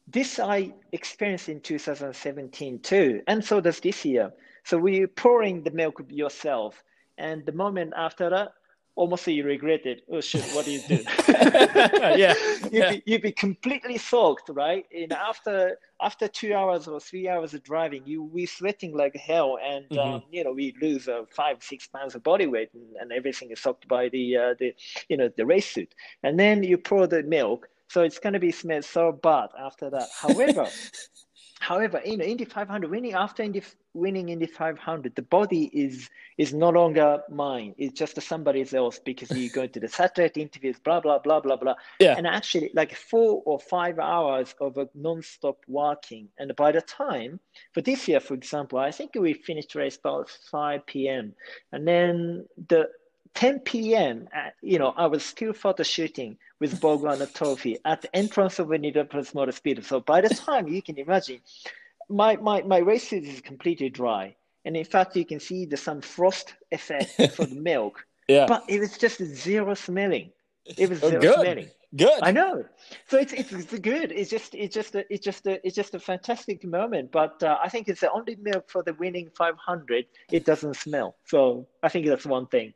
this 0.07 0.39
I 0.39 0.73
experienced 0.93 1.49
in 1.49 1.61
2017 1.61 2.81
too, 2.81 3.23
and 3.27 3.45
so 3.45 3.61
does 3.61 3.81
this 3.81 4.05
year. 4.05 4.33
So 4.65 4.79
we're 4.79 5.09
pouring 5.09 5.63
the 5.63 5.71
milk 5.71 6.03
yourself, 6.09 6.83
and 7.19 7.45
the 7.47 7.53
moment 7.53 7.93
after 7.97 8.31
that, 8.31 8.53
almost 8.97 9.27
you 9.27 9.45
regret 9.45 9.85
it. 9.87 10.03
Oh 10.11 10.21
shit, 10.21 10.45
what 10.55 10.65
do 10.65 10.73
you 10.73 10.81
do? 10.87 11.05
yeah, 11.29 12.35
you'd, 12.63 12.73
yeah. 12.73 12.91
Be, 12.93 13.03
you'd 13.07 13.23
be 13.23 13.33
completely 13.33 13.99
soaked, 13.99 14.49
right? 14.49 14.85
And 14.95 15.13
after 15.13 15.79
after 16.01 16.29
two 16.29 16.55
hours 16.55 16.87
or 16.87 17.01
three 17.01 17.29
hours 17.29 17.55
of 17.55 17.63
driving, 17.63 18.03
you 18.07 18.23
we 18.23 18.47
sweating 18.47 18.97
like 18.97 19.17
hell, 19.17 19.59
and 19.63 19.89
mm-hmm. 19.89 20.15
um, 20.15 20.23
you 20.31 20.45
know 20.45 20.53
we 20.53 20.75
lose 20.81 21.09
uh, 21.09 21.23
five 21.31 21.63
six 21.63 21.87
pounds 21.87 22.15
of 22.15 22.23
body 22.23 22.47
weight, 22.47 22.71
and, 22.75 22.97
and 23.01 23.13
everything 23.13 23.51
is 23.51 23.61
soaked 23.61 23.89
by 23.89 24.09
the 24.09 24.37
uh, 24.37 24.55
the 24.59 24.75
you 25.09 25.17
know 25.17 25.31
the 25.37 25.47
race 25.47 25.71
suit. 25.71 25.95
And 26.23 26.39
then 26.39 26.63
you 26.63 26.79
pour 26.79 27.07
the 27.07 27.23
milk, 27.23 27.69
so 27.89 28.03
it's 28.03 28.19
gonna 28.19 28.41
be 28.41 28.53
smelled 28.53 28.85
so 28.85 29.13
bad 29.13 29.49
after 29.59 29.91
that. 29.91 30.09
However. 30.21 30.67
However, 31.65 31.97
in 31.97 32.21
Indy 32.21 32.45
500, 32.45 32.91
winning 32.91 33.15
after 33.15 33.43
Indy, 33.43 33.63
winning 33.95 34.29
Indy 34.29 34.45
500, 34.45 35.15
the 35.15 35.23
body 35.23 35.71
is 35.73 36.11
is 36.37 36.53
no 36.53 36.69
longer 36.69 37.23
mine. 37.31 37.75
It's 37.79 37.99
just 37.99 38.21
somebody 38.21 38.67
else 38.75 38.99
because 38.99 39.31
you 39.31 39.49
go 39.49 39.67
to 39.67 39.81
the 39.81 39.89
satellite 39.89 40.37
interviews, 40.37 40.79
blah 40.79 41.01
blah 41.01 41.21
blah 41.21 41.41
blah 41.41 41.57
blah. 41.57 41.75
Yeah. 42.01 42.17
And 42.19 42.27
actually, 42.27 42.71
like 42.75 42.95
four 42.95 43.43
or 43.47 43.59
five 43.59 43.99
hours 43.99 44.55
of 44.61 44.77
a 44.77 44.91
non-stop 44.95 45.57
walking, 45.67 46.29
and 46.39 46.55
by 46.55 46.71
the 46.71 46.83
time 46.83 47.41
for 47.73 47.81
this 47.81 48.09
year, 48.09 48.21
for 48.21 48.35
example, 48.35 48.79
I 48.79 48.91
think 48.91 49.15
we 49.15 49.33
finished 49.33 49.75
race 49.75 49.97
about 49.97 50.29
5 50.51 50.85
p.m. 50.85 51.33
and 51.73 51.89
then 51.89 52.47
the 52.69 52.91
10 53.35 53.61
p.m., 53.61 54.29
at, 54.33 54.55
you 54.63 54.79
know, 54.79 54.95
I 54.97 55.07
was 55.07 55.25
still 55.25 55.53
photo 55.53 55.83
shooting 55.83 56.39
with 56.61 56.83
and 56.83 57.35
Trophy 57.35 57.79
at 57.85 58.03
the 58.03 58.17
entrance 58.17 58.59
of 58.59 58.73
Indianapolis 58.73 59.35
Motor 59.35 59.53
Speed. 59.53 59.85
So 59.85 60.01
by 60.01 60.21
the 60.21 60.29
time 60.29 60.69
you 60.69 60.81
can 60.81 60.99
imagine, 60.99 61.41
my, 62.09 62.37
my, 62.37 62.63
my 62.63 62.79
race 62.79 63.09
suit 63.09 63.25
is 63.25 63.41
completely 63.41 63.91
dry. 63.91 64.37
And 64.65 64.77
in 64.77 64.85
fact, 64.85 65.17
you 65.17 65.25
can 65.25 65.41
see 65.41 65.67
the 65.67 65.77
some 65.77 66.01
frost 66.01 66.55
effect 66.71 67.11
for 67.37 67.45
the 67.45 67.57
milk. 67.57 68.07
Yeah. 68.29 68.47
But 68.47 68.65
it 68.69 68.81
was 68.81 68.97
just 68.97 69.23
zero 69.23 69.75
smelling. 69.75 70.31
It 70.65 70.89
was 70.89 71.03
oh, 71.03 71.11
zero 71.11 71.21
good. 71.21 71.35
smelling. 71.35 71.69
Good. 71.97 72.21
I 72.23 72.33
know. 72.33 72.65
So 73.07 73.19
it's, 73.19 73.33
it's, 73.33 73.53
it's 73.53 73.79
good. 73.79 74.11
It's 74.11 74.31
just 74.31 74.55
it's 74.55 74.75
just 74.75 74.97
a, 74.97 75.05
it's 75.13 75.25
just 75.25 75.47
a, 75.47 75.65
it's 75.65 75.77
just 75.77 75.95
a 75.95 76.01
fantastic 76.01 76.65
moment. 76.65 77.13
But 77.13 77.41
uh, 77.43 77.59
I 77.63 77.69
think 77.69 77.89
it's 77.89 78.01
the 78.01 78.11
only 78.11 78.37
milk 78.37 78.69
for 78.69 78.83
the 78.83 78.95
winning 78.95 79.31
500. 79.37 80.07
It 80.33 80.45
doesn't 80.45 80.75
smell. 80.75 81.15
So 81.27 81.69
I 81.83 81.89
think 81.89 82.07
that's 82.07 82.27
one 82.27 82.47
thing. 82.47 82.73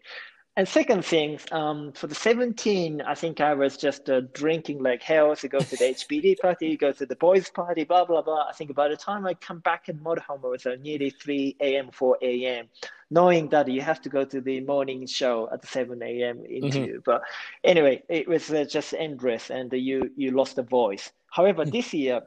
And 0.59 0.67
second 0.67 1.05
thing, 1.05 1.39
um, 1.53 1.93
for 1.93 2.09
the 2.09 2.17
17, 2.17 3.01
I 3.03 3.15
think 3.15 3.41
I 3.41 3.55
was 3.55 3.77
just 3.77 4.11
uh, 4.11 4.23
drinking 4.33 4.83
like 4.83 5.01
hell 5.05 5.37
to 5.37 5.47
go 5.47 5.61
to 5.61 5.77
the 5.77 5.95
HBD 5.95 6.37
party, 6.43 6.77
go 6.77 6.91
to 6.91 7.07
the 7.07 7.15
boys' 7.15 7.49
party, 7.49 7.85
blah, 7.85 8.05
blah, 8.05 8.23
blah. 8.23 8.49
I 8.49 8.53
think 8.53 8.75
by 8.75 8.89
the 8.89 8.97
time 8.97 9.25
I 9.25 9.35
come 9.35 9.61
back 9.61 9.89
in 9.89 10.01
motorhome, 10.01 10.43
it 10.43 10.49
was 10.49 10.67
uh, 10.67 10.75
nearly 10.83 11.11
3 11.11 11.59
a.m., 11.61 11.91
4 11.93 12.19
a.m., 12.23 12.67
knowing 13.09 13.49
that 13.51 13.69
you 13.69 13.83
have 13.83 14.03
to 14.03 14.09
go 14.09 14.25
to 14.25 14.41
the 14.41 14.61
morning 14.63 15.07
show 15.07 15.49
at 15.53 15.65
7 15.65 16.03
a.m. 16.03 16.45
interview. 16.45 16.95
Mm-hmm. 16.95 17.03
But 17.05 17.23
anyway, 17.63 18.03
it 18.09 18.27
was 18.27 18.51
uh, 18.51 18.65
just 18.65 18.95
endless 18.99 19.51
and 19.51 19.73
you, 19.73 20.11
you 20.17 20.33
lost 20.33 20.57
the 20.57 20.65
voice. 20.65 21.13
However, 21.31 21.67
mm. 21.67 21.71
this 21.71 21.95
year, 21.95 22.23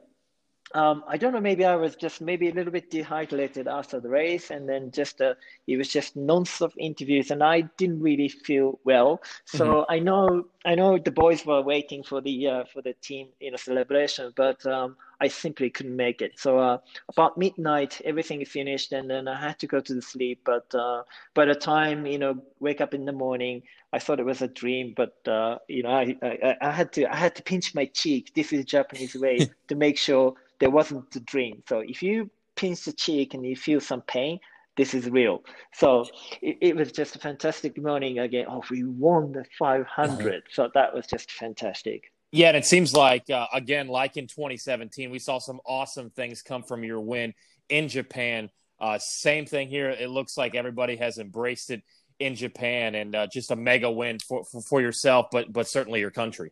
um, 0.73 1.03
I 1.07 1.17
don't 1.17 1.33
know. 1.33 1.41
Maybe 1.41 1.65
I 1.65 1.75
was 1.75 1.95
just 1.95 2.21
maybe 2.21 2.49
a 2.49 2.53
little 2.53 2.71
bit 2.71 2.89
dehydrated 2.89 3.67
after 3.67 3.99
the 3.99 4.09
race, 4.09 4.51
and 4.51 4.67
then 4.67 4.91
just 4.91 5.21
uh, 5.21 5.33
it 5.67 5.77
was 5.77 5.89
just 5.89 6.15
non-stop 6.15 6.71
interviews, 6.77 7.31
and 7.31 7.43
I 7.43 7.61
didn't 7.77 8.01
really 8.01 8.29
feel 8.29 8.79
well. 8.85 9.21
So 9.45 9.65
mm-hmm. 9.65 9.91
I 9.91 9.99
know 9.99 10.45
I 10.65 10.75
know 10.75 10.97
the 10.97 11.11
boys 11.11 11.45
were 11.45 11.61
waiting 11.61 12.03
for 12.03 12.21
the 12.21 12.47
uh, 12.47 12.63
for 12.65 12.81
the 12.81 12.93
team 12.93 13.29
you 13.39 13.51
know 13.51 13.57
celebration, 13.57 14.31
but 14.35 14.65
um, 14.65 14.95
I 15.19 15.27
simply 15.27 15.69
couldn't 15.69 15.95
make 15.95 16.21
it. 16.21 16.39
So 16.39 16.59
uh, 16.59 16.77
about 17.09 17.37
midnight, 17.37 18.01
everything 18.05 18.43
finished, 18.45 18.93
and 18.93 19.09
then 19.09 19.27
I 19.27 19.39
had 19.39 19.59
to 19.59 19.67
go 19.67 19.81
to 19.81 19.93
the 19.93 20.01
sleep. 20.01 20.41
But 20.45 20.73
uh, 20.73 21.03
by 21.33 21.45
the 21.45 21.55
time 21.55 22.05
you 22.05 22.17
know 22.17 22.41
wake 22.59 22.79
up 22.79 22.93
in 22.93 23.05
the 23.05 23.11
morning, 23.11 23.63
I 23.91 23.99
thought 23.99 24.19
it 24.19 24.25
was 24.25 24.41
a 24.41 24.47
dream. 24.47 24.93
But 24.95 25.17
uh, 25.27 25.57
you 25.67 25.83
know 25.83 25.91
I, 25.91 26.15
I 26.21 26.55
I 26.61 26.71
had 26.71 26.93
to 26.93 27.11
I 27.11 27.17
had 27.17 27.35
to 27.35 27.43
pinch 27.43 27.75
my 27.75 27.85
cheek. 27.85 28.31
This 28.35 28.53
is 28.53 28.63
Japanese 28.63 29.15
way 29.15 29.49
to 29.67 29.75
make 29.75 29.97
sure 29.97 30.35
there 30.61 30.69
wasn't 30.69 31.13
a 31.15 31.19
dream. 31.19 31.63
So 31.67 31.79
if 31.79 32.01
you 32.01 32.29
pinch 32.55 32.85
the 32.85 32.93
cheek 32.93 33.33
and 33.33 33.45
you 33.45 33.57
feel 33.57 33.81
some 33.81 34.01
pain, 34.01 34.39
this 34.77 34.93
is 34.93 35.09
real. 35.09 35.43
So 35.73 36.05
it, 36.41 36.57
it 36.61 36.75
was 36.75 36.93
just 36.93 37.15
a 37.17 37.19
fantastic 37.19 37.81
morning 37.81 38.19
again. 38.19 38.45
Oh, 38.47 38.63
we 38.69 38.85
won 38.85 39.33
the 39.33 39.43
500. 39.59 39.87
Mm-hmm. 39.89 40.37
So 40.51 40.69
that 40.73 40.93
was 40.93 41.07
just 41.07 41.31
fantastic. 41.31 42.05
Yeah, 42.31 42.47
and 42.47 42.57
it 42.57 42.65
seems 42.65 42.93
like 42.93 43.29
uh, 43.29 43.47
again, 43.51 43.89
like 43.89 44.15
in 44.15 44.27
2017, 44.27 45.11
we 45.11 45.19
saw 45.19 45.39
some 45.39 45.59
awesome 45.65 46.11
things 46.11 46.41
come 46.41 46.63
from 46.63 46.83
your 46.85 47.01
win 47.01 47.33
in 47.67 47.89
Japan. 47.89 48.49
Uh, 48.79 48.97
same 48.99 49.45
thing 49.45 49.67
here. 49.67 49.89
It 49.89 50.09
looks 50.09 50.37
like 50.37 50.55
everybody 50.55 50.95
has 50.95 51.17
embraced 51.17 51.71
it 51.71 51.81
in 52.19 52.35
Japan, 52.35 52.95
and 52.95 53.15
uh, 53.15 53.27
just 53.27 53.51
a 53.51 53.55
mega 53.55 53.91
win 53.91 54.19
for, 54.19 54.45
for, 54.45 54.61
for 54.61 54.79
yourself, 54.79 55.25
but 55.31 55.51
but 55.51 55.67
certainly 55.67 55.99
your 55.99 56.11
country. 56.11 56.51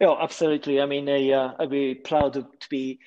Oh, 0.00 0.16
absolutely. 0.20 0.80
I 0.80 0.86
mean, 0.86 1.08
I, 1.08 1.30
uh, 1.30 1.54
I'd 1.58 1.70
be 1.70 1.94
proud 1.94 2.34
to, 2.34 2.42
to 2.42 2.68
be 2.68 3.00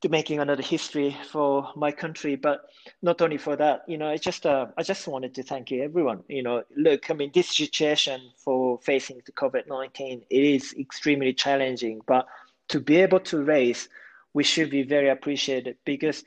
to 0.00 0.08
making 0.08 0.38
another 0.38 0.62
history 0.62 1.16
for 1.32 1.70
my 1.74 1.90
country, 1.90 2.36
but 2.36 2.60
not 3.02 3.20
only 3.20 3.36
for 3.36 3.56
that, 3.56 3.82
you 3.88 3.98
know, 3.98 4.08
I 4.08 4.16
just 4.16 4.46
uh, 4.46 4.66
I 4.76 4.82
just 4.82 5.08
wanted 5.08 5.34
to 5.34 5.42
thank 5.42 5.70
you, 5.70 5.82
everyone. 5.82 6.22
You 6.28 6.42
know, 6.42 6.62
look, 6.76 7.10
I 7.10 7.14
mean, 7.14 7.32
this 7.34 7.56
situation 7.56 8.20
for 8.44 8.78
facing 8.82 9.20
the 9.26 9.32
COVID 9.32 9.66
nineteen 9.66 10.22
it 10.30 10.44
is 10.44 10.74
extremely 10.78 11.32
challenging, 11.32 12.00
but 12.06 12.26
to 12.68 12.80
be 12.80 12.96
able 12.96 13.20
to 13.20 13.42
race, 13.42 13.88
we 14.34 14.44
should 14.44 14.70
be 14.70 14.82
very 14.82 15.08
appreciated 15.08 15.76
because 15.84 16.22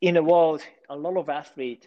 in 0.00 0.14
the 0.14 0.22
world, 0.22 0.62
a 0.90 0.96
lot 0.96 1.16
of 1.16 1.28
athletes 1.28 1.86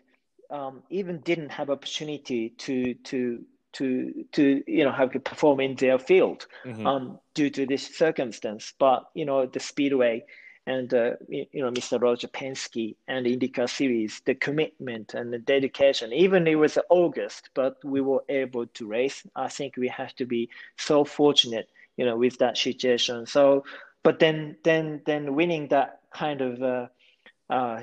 um, 0.50 0.84
even 0.90 1.20
didn't 1.20 1.50
have 1.50 1.70
opportunity 1.70 2.52
to 2.60 2.94
to 2.94 3.44
to 3.74 4.26
to 4.32 4.64
you 4.68 4.84
know 4.84 4.92
have 4.92 5.12
to 5.12 5.20
perform 5.20 5.60
in 5.60 5.76
their 5.76 6.00
field 6.00 6.48
mm-hmm. 6.66 6.86
um, 6.86 7.20
due 7.34 7.50
to 7.50 7.66
this 7.66 7.96
circumstance. 7.96 8.74
But 8.78 9.10
you 9.14 9.26
know 9.26 9.46
the 9.46 9.60
speedway 9.60 10.26
and 10.70 10.94
uh, 10.94 11.14
you 11.28 11.48
know 11.54 11.72
Mr. 11.72 12.00
Roger 12.02 12.28
Penske 12.28 12.96
and 13.08 13.26
IndyCar 13.26 13.70
Series, 13.70 14.22
the 14.26 14.36
commitment 14.36 15.14
and 15.16 15.34
the 15.34 15.40
dedication. 15.40 16.14
Even 16.14 16.48
it 16.48 16.56
was 16.56 16.78
August, 16.90 17.50
but 17.54 17.84
we 17.84 18.02
were 18.02 18.24
able 18.30 18.68
to 18.68 18.88
race. 18.88 19.24
I 19.36 19.48
think 19.48 19.78
we 19.78 19.88
have 19.88 20.16
to 20.18 20.26
be 20.26 20.50
so 20.78 21.04
fortunate, 21.04 21.70
you 21.98 22.06
know, 22.06 22.18
with 22.18 22.38
that 22.38 22.58
situation. 22.58 23.26
So, 23.26 23.64
but 24.04 24.20
then 24.20 24.58
then 24.64 25.02
then 25.06 25.36
winning 25.36 25.70
that 25.70 26.02
kind 26.14 26.42
of 26.42 26.62
uh, 26.62 26.88
uh, 27.50 27.82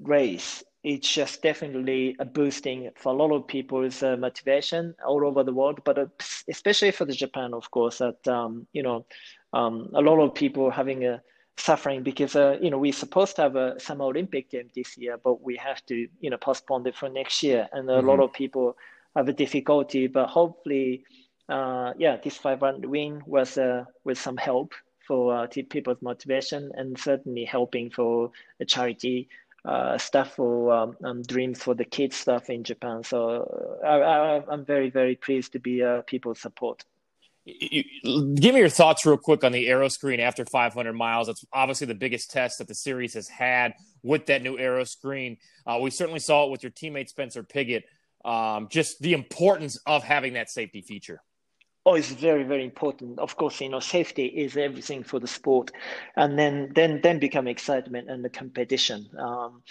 race 0.00 0.64
it's 0.84 1.12
just 1.12 1.42
definitely 1.42 2.16
a 2.18 2.24
boosting 2.24 2.90
for 2.96 3.12
a 3.12 3.16
lot 3.16 3.30
of 3.30 3.46
people's 3.46 4.02
uh, 4.02 4.16
motivation 4.16 4.94
all 5.06 5.24
over 5.24 5.44
the 5.44 5.52
world, 5.52 5.80
but 5.84 5.98
uh, 5.98 6.06
especially 6.48 6.90
for 6.90 7.04
the 7.04 7.12
Japan, 7.12 7.54
of 7.54 7.70
course, 7.70 7.98
that 7.98 8.26
um, 8.26 8.66
you 8.72 8.82
know 8.82 9.04
um, 9.52 9.90
a 9.94 10.00
lot 10.00 10.18
of 10.20 10.34
people 10.34 10.70
having 10.70 11.04
a 11.04 11.22
suffering 11.56 12.02
because 12.02 12.34
uh, 12.34 12.58
you 12.60 12.70
know 12.70 12.78
we're 12.78 12.92
supposed 12.92 13.36
to 13.36 13.42
have 13.42 13.56
a 13.56 13.78
summer 13.78 14.06
Olympic 14.06 14.50
game 14.50 14.70
this 14.74 14.98
year, 14.98 15.16
but 15.22 15.40
we 15.42 15.56
have 15.56 15.84
to 15.86 16.08
you 16.20 16.30
know 16.30 16.36
postpone 16.36 16.86
it 16.86 16.96
for 16.96 17.08
next 17.08 17.42
year, 17.42 17.68
and 17.72 17.88
a 17.88 17.94
mm-hmm. 17.94 18.08
lot 18.08 18.20
of 18.20 18.32
people 18.32 18.76
have 19.14 19.28
a 19.28 19.32
difficulty. 19.32 20.08
But 20.08 20.28
hopefully, 20.28 21.04
uh, 21.48 21.92
yeah, 21.96 22.16
this 22.16 22.36
500 22.36 22.84
win 22.86 23.22
was 23.26 23.56
uh, 23.56 23.84
with 24.04 24.18
some 24.18 24.36
help 24.36 24.74
for 25.06 25.36
uh, 25.36 25.46
people's 25.68 26.00
motivation 26.00 26.70
and 26.74 26.98
certainly 26.98 27.44
helping 27.44 27.90
for 27.90 28.30
a 28.60 28.64
charity 28.64 29.28
uh, 29.64 29.96
stuff 29.98 30.34
for 30.34 30.72
um, 30.72 30.96
um, 31.04 31.22
dreams 31.22 31.62
for 31.62 31.74
the 31.74 31.84
kids 31.84 32.16
stuff 32.16 32.50
in 32.50 32.64
Japan. 32.64 33.04
So 33.04 33.78
uh, 33.84 33.86
I, 33.86 34.52
am 34.52 34.64
very 34.64 34.90
very 34.90 35.16
pleased 35.16 35.52
to 35.52 35.60
be 35.60 35.82
uh, 35.82 36.02
people's 36.02 36.40
support. 36.40 36.84
You, 37.44 37.84
give 38.34 38.54
me 38.54 38.60
your 38.60 38.68
thoughts 38.68 39.04
real 39.04 39.16
quick 39.16 39.42
on 39.42 39.50
the 39.52 39.68
aero 39.68 39.88
screen 39.88 40.20
after 40.20 40.44
500 40.44 40.92
miles. 40.92 41.28
It's 41.28 41.44
obviously 41.52 41.88
the 41.88 41.94
biggest 41.94 42.30
test 42.30 42.58
that 42.58 42.68
the 42.68 42.74
series 42.74 43.14
has 43.14 43.28
had 43.28 43.74
with 44.02 44.26
that 44.26 44.42
new 44.42 44.58
aero 44.58 44.84
screen. 44.84 45.38
Uh, 45.66 45.78
we 45.82 45.90
certainly 45.90 46.20
saw 46.20 46.44
it 46.44 46.50
with 46.50 46.62
your 46.62 46.70
teammate 46.70 47.08
Spencer 47.08 47.42
Pigot. 47.42 47.84
Um, 48.24 48.68
just 48.70 49.00
the 49.00 49.14
importance 49.14 49.76
of 49.86 50.04
having 50.04 50.34
that 50.34 50.48
safety 50.48 50.82
feature. 50.82 51.20
Oh, 51.84 51.94
it's 51.94 52.12
very, 52.12 52.44
very 52.44 52.64
important. 52.64 53.18
Of 53.18 53.36
course, 53.36 53.60
you 53.60 53.68
know, 53.68 53.80
safety 53.80 54.26
is 54.26 54.56
everything 54.56 55.02
for 55.02 55.18
the 55.18 55.26
sport, 55.26 55.70
and 56.16 56.38
then 56.38 56.72
then 56.74 57.00
then 57.02 57.18
become 57.18 57.48
excitement 57.48 58.08
and 58.08 58.24
the 58.24 58.30
competition. 58.30 59.08
Um, 59.18 59.62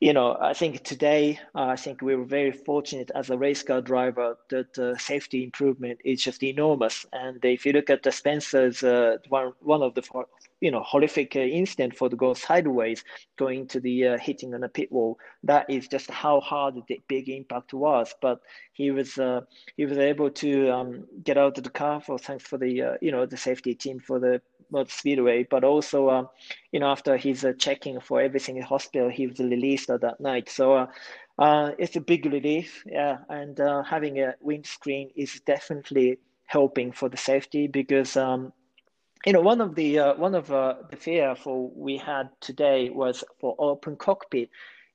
you 0.00 0.12
know, 0.14 0.36
I 0.40 0.54
think 0.54 0.82
today, 0.84 1.38
uh, 1.54 1.66
I 1.66 1.76
think 1.76 2.00
we 2.02 2.16
were 2.16 2.24
very 2.24 2.52
fortunate 2.52 3.10
as 3.14 3.28
a 3.30 3.36
race 3.38 3.62
car 3.62 3.82
driver 3.82 4.38
that 4.50 4.78
uh, 4.78 4.96
safety 4.96 5.44
improvement 5.44 6.00
is 6.04 6.22
just 6.22 6.42
enormous. 6.42 7.04
And 7.12 7.44
if 7.44 7.66
you 7.66 7.72
look 7.72 7.90
at 7.90 8.02
the 8.02 8.12
Spencer's 8.12 8.82
uh, 8.82 9.18
one 9.28 9.52
one 9.60 9.82
of 9.82 9.94
the 9.94 10.02
you 10.60 10.70
know 10.70 10.82
horrific 10.82 11.36
uh, 11.36 11.40
incident 11.40 11.96
for 11.96 12.08
the 12.08 12.16
go 12.16 12.34
sideways, 12.34 13.04
going 13.38 13.66
to 13.68 13.80
the 13.80 14.08
uh, 14.08 14.18
hitting 14.18 14.54
on 14.54 14.64
a 14.64 14.68
pit 14.68 14.90
wall, 14.92 15.18
that 15.44 15.68
is 15.68 15.88
just 15.88 16.10
how 16.10 16.40
hard 16.40 16.74
the 16.88 17.00
big 17.08 17.28
impact 17.28 17.72
was. 17.72 18.14
But 18.20 18.40
he 18.72 18.90
was 18.90 19.18
uh, 19.18 19.42
he 19.76 19.86
was 19.86 19.98
able 19.98 20.30
to 20.30 20.70
um, 20.70 21.06
get 21.24 21.38
out 21.38 21.58
of 21.58 21.64
the 21.64 21.70
car 21.70 22.00
for 22.00 22.18
thanks 22.18 22.44
for 22.44 22.58
the 22.58 22.98
you 23.00 23.12
know 23.12 23.26
the 23.26 23.36
safety 23.36 23.74
team 23.74 24.00
for 24.00 24.18
the 24.18 24.40
Motor 24.70 24.90
Speedway, 24.90 25.44
but 25.44 25.64
also, 25.64 26.08
uh, 26.08 26.24
you 26.72 26.80
know, 26.80 26.86
after 26.86 27.16
he's 27.16 27.44
uh, 27.44 27.52
checking 27.58 28.00
for 28.00 28.20
everything 28.20 28.56
in 28.56 28.62
hospital, 28.62 29.08
he 29.08 29.26
was 29.26 29.38
released 29.38 29.88
that 29.88 30.20
night. 30.20 30.48
So 30.48 30.74
uh, 30.74 30.86
uh, 31.38 31.72
it's 31.78 31.96
a 31.96 32.00
big 32.00 32.26
relief, 32.26 32.82
yeah. 32.86 33.18
And 33.28 33.58
uh, 33.60 33.82
having 33.82 34.20
a 34.20 34.34
windscreen 34.40 35.10
is 35.16 35.40
definitely 35.40 36.18
helping 36.46 36.92
for 36.92 37.08
the 37.08 37.16
safety 37.16 37.66
because, 37.66 38.16
um, 38.16 38.52
you 39.26 39.32
know, 39.32 39.40
one 39.40 39.60
of 39.60 39.74
the 39.74 39.98
uh, 39.98 40.14
one 40.14 40.34
of 40.34 40.50
uh, 40.52 40.74
the 40.90 40.96
fear 40.96 41.34
for 41.34 41.70
we 41.74 41.96
had 41.98 42.30
today 42.40 42.90
was 42.90 43.22
for 43.38 43.54
open 43.58 43.96
cockpit 43.96 44.50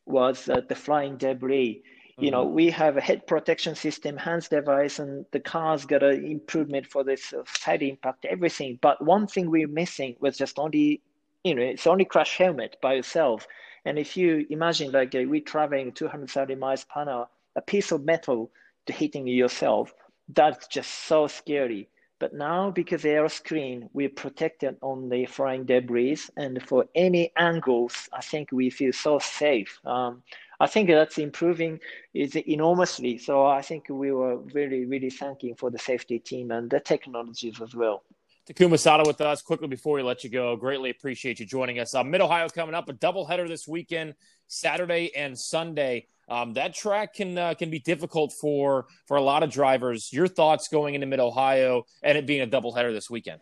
was 0.05 0.45
the 0.45 0.75
flying 0.75 1.17
debris 1.17 1.81
you 2.17 2.31
know, 2.31 2.45
mm-hmm. 2.45 2.55
we 2.55 2.69
have 2.69 2.95
a 2.95 3.01
head 3.01 3.27
protection 3.27 3.75
system, 3.75 4.15
HANS 4.15 4.47
device, 4.47 4.99
and 4.99 5.25
the 5.31 5.39
car's 5.39 5.85
got 5.85 6.01
an 6.01 6.25
improvement 6.25 6.87
for 6.87 7.03
this 7.03 7.33
uh, 7.33 7.43
side 7.45 7.83
impact, 7.83 8.25
everything. 8.25 8.79
But 8.81 9.03
one 9.03 9.27
thing 9.27 9.51
we're 9.51 9.67
missing 9.67 10.15
was 10.21 10.37
just 10.37 10.57
only, 10.57 11.01
you 11.43 11.53
know, 11.55 11.61
it's 11.61 11.87
only 11.87 12.05
crash 12.05 12.37
helmet 12.37 12.77
by 12.81 12.93
itself. 12.93 13.47
And 13.83 13.99
if 13.99 14.15
you 14.15 14.45
imagine 14.49 14.93
like 14.93 15.13
uh, 15.13 15.23
we're 15.27 15.41
traveling 15.41 15.91
230 15.91 16.55
miles 16.55 16.85
per 16.85 17.01
hour, 17.01 17.27
a 17.57 17.61
piece 17.61 17.91
of 17.91 18.05
metal 18.05 18.49
to 18.85 18.93
hitting 18.93 19.27
yourself, 19.27 19.93
that's 20.29 20.67
just 20.67 20.89
so 20.89 21.27
scary. 21.27 21.89
But 22.25 22.33
now, 22.33 22.71
because 22.71 23.05
aero 23.05 23.27
screen, 23.27 23.87
we're 23.93 24.09
protected 24.09 24.77
on 24.81 25.09
the 25.09 25.27
flying 25.27 25.63
debris, 25.63 26.17
and 26.35 26.59
for 26.63 26.87
any 26.95 27.31
angles, 27.37 28.09
I 28.11 28.21
think 28.21 28.51
we 28.51 28.71
feel 28.71 28.93
so 28.93 29.19
safe. 29.19 29.79
Um, 29.85 30.23
I 30.59 30.65
think 30.65 30.89
that's 30.89 31.19
improving 31.19 31.79
is 32.15 32.35
enormously. 32.35 33.19
So 33.19 33.45
I 33.45 33.61
think 33.61 33.89
we 33.89 34.11
were 34.11 34.37
really, 34.37 34.85
really 34.85 35.11
thanking 35.11 35.53
for 35.53 35.69
the 35.69 35.77
safety 35.77 36.17
team 36.17 36.49
and 36.49 36.67
the 36.67 36.79
technologies 36.79 37.61
as 37.61 37.75
well. 37.75 38.01
Takuma 38.49 38.79
Sato 38.79 39.05
with 39.05 39.21
us 39.21 39.43
quickly 39.43 39.67
before 39.67 39.97
we 39.97 40.01
let 40.01 40.23
you 40.23 40.31
go. 40.31 40.55
Greatly 40.55 40.89
appreciate 40.89 41.39
you 41.39 41.45
joining 41.45 41.77
us. 41.77 41.93
Uh, 41.93 42.03
Mid 42.03 42.21
Ohio 42.21 42.49
coming 42.49 42.73
up, 42.73 42.89
a 42.89 42.93
doubleheader 42.93 43.47
this 43.47 43.67
weekend, 43.67 44.15
Saturday 44.47 45.11
and 45.15 45.37
Sunday. 45.37 46.07
Um, 46.27 46.53
that 46.53 46.73
track 46.73 47.13
can 47.13 47.37
uh, 47.37 47.53
can 47.53 47.69
be 47.69 47.79
difficult 47.79 48.33
for 48.33 48.87
for 49.05 49.17
a 49.17 49.21
lot 49.21 49.43
of 49.43 49.51
drivers. 49.51 50.11
Your 50.11 50.27
thoughts 50.27 50.67
going 50.67 50.95
into 50.95 51.07
Mid 51.07 51.19
Ohio 51.19 51.85
and 52.01 52.17
it 52.17 52.25
being 52.25 52.41
a 52.41 52.47
doubleheader 52.47 52.93
this 52.93 53.09
weekend? 53.09 53.41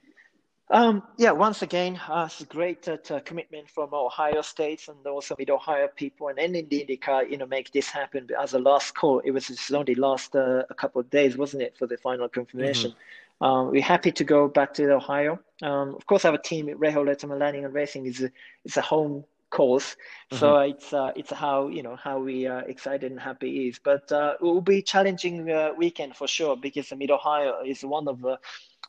Um, 0.69 1.03
yeah, 1.17 1.31
once 1.31 1.61
again, 1.61 1.99
uh, 2.09 2.23
it's 2.25 2.41
a 2.41 2.45
great 2.45 2.87
uh, 2.87 3.19
commitment 3.19 3.69
from 3.69 3.93
Ohio 3.93 4.41
State 4.41 4.87
and 4.87 5.05
also 5.05 5.35
Mid 5.37 5.49
Ohio 5.49 5.87
people, 5.95 6.29
and 6.29 6.37
then 6.37 6.55
in 6.55 6.67
the 6.67 6.83
IndyCar, 6.83 7.29
you 7.29 7.37
know, 7.37 7.45
make 7.45 7.71
this 7.71 7.87
happen. 7.87 8.27
As 8.41 8.53
a 8.53 8.59
last 8.59 8.95
call, 8.95 9.19
it 9.19 9.31
was 9.31 9.47
just 9.47 9.71
only 9.71 9.93
last 9.93 10.35
uh, 10.35 10.63
a 10.69 10.73
couple 10.73 10.99
of 10.99 11.09
days, 11.09 11.37
wasn't 11.37 11.63
it, 11.63 11.77
for 11.77 11.85
the 11.85 11.97
final 11.97 12.27
confirmation? 12.27 12.91
Mm-hmm. 12.91 13.45
Um, 13.45 13.71
we're 13.71 13.83
happy 13.83 14.11
to 14.13 14.23
go 14.23 14.47
back 14.47 14.73
to 14.75 14.89
Ohio. 14.93 15.39
Um, 15.61 15.95
of 15.95 16.05
course, 16.05 16.25
our 16.25 16.37
team, 16.37 16.67
Rahal 16.67 17.05
Letterman 17.05 17.39
Lanigan 17.39 17.71
Racing, 17.71 18.05
is 18.05 18.23
a, 18.23 18.31
is 18.63 18.77
a 18.77 18.81
home 18.81 19.25
course, 19.53 19.95
mm-hmm. 19.95 20.37
so 20.39 20.57
it's 20.57 20.91
uh, 20.91 21.11
it's 21.15 21.31
how 21.31 21.67
you 21.67 21.83
know 21.83 21.95
how 21.95 22.19
we 22.19 22.47
are 22.47 22.63
excited 22.73 23.11
and 23.11 23.19
happy 23.19 23.67
is. 23.67 23.79
But 23.91 24.11
uh, 24.11 24.33
it 24.39 24.43
will 24.43 24.61
be 24.61 24.81
challenging 24.81 25.49
uh, 25.49 25.71
weekend 25.77 26.15
for 26.15 26.27
sure 26.27 26.57
because 26.57 26.91
Mid 26.97 27.11
Ohio 27.11 27.61
is 27.63 27.85
one 27.85 28.07
of 28.07 28.21
the 28.21 28.39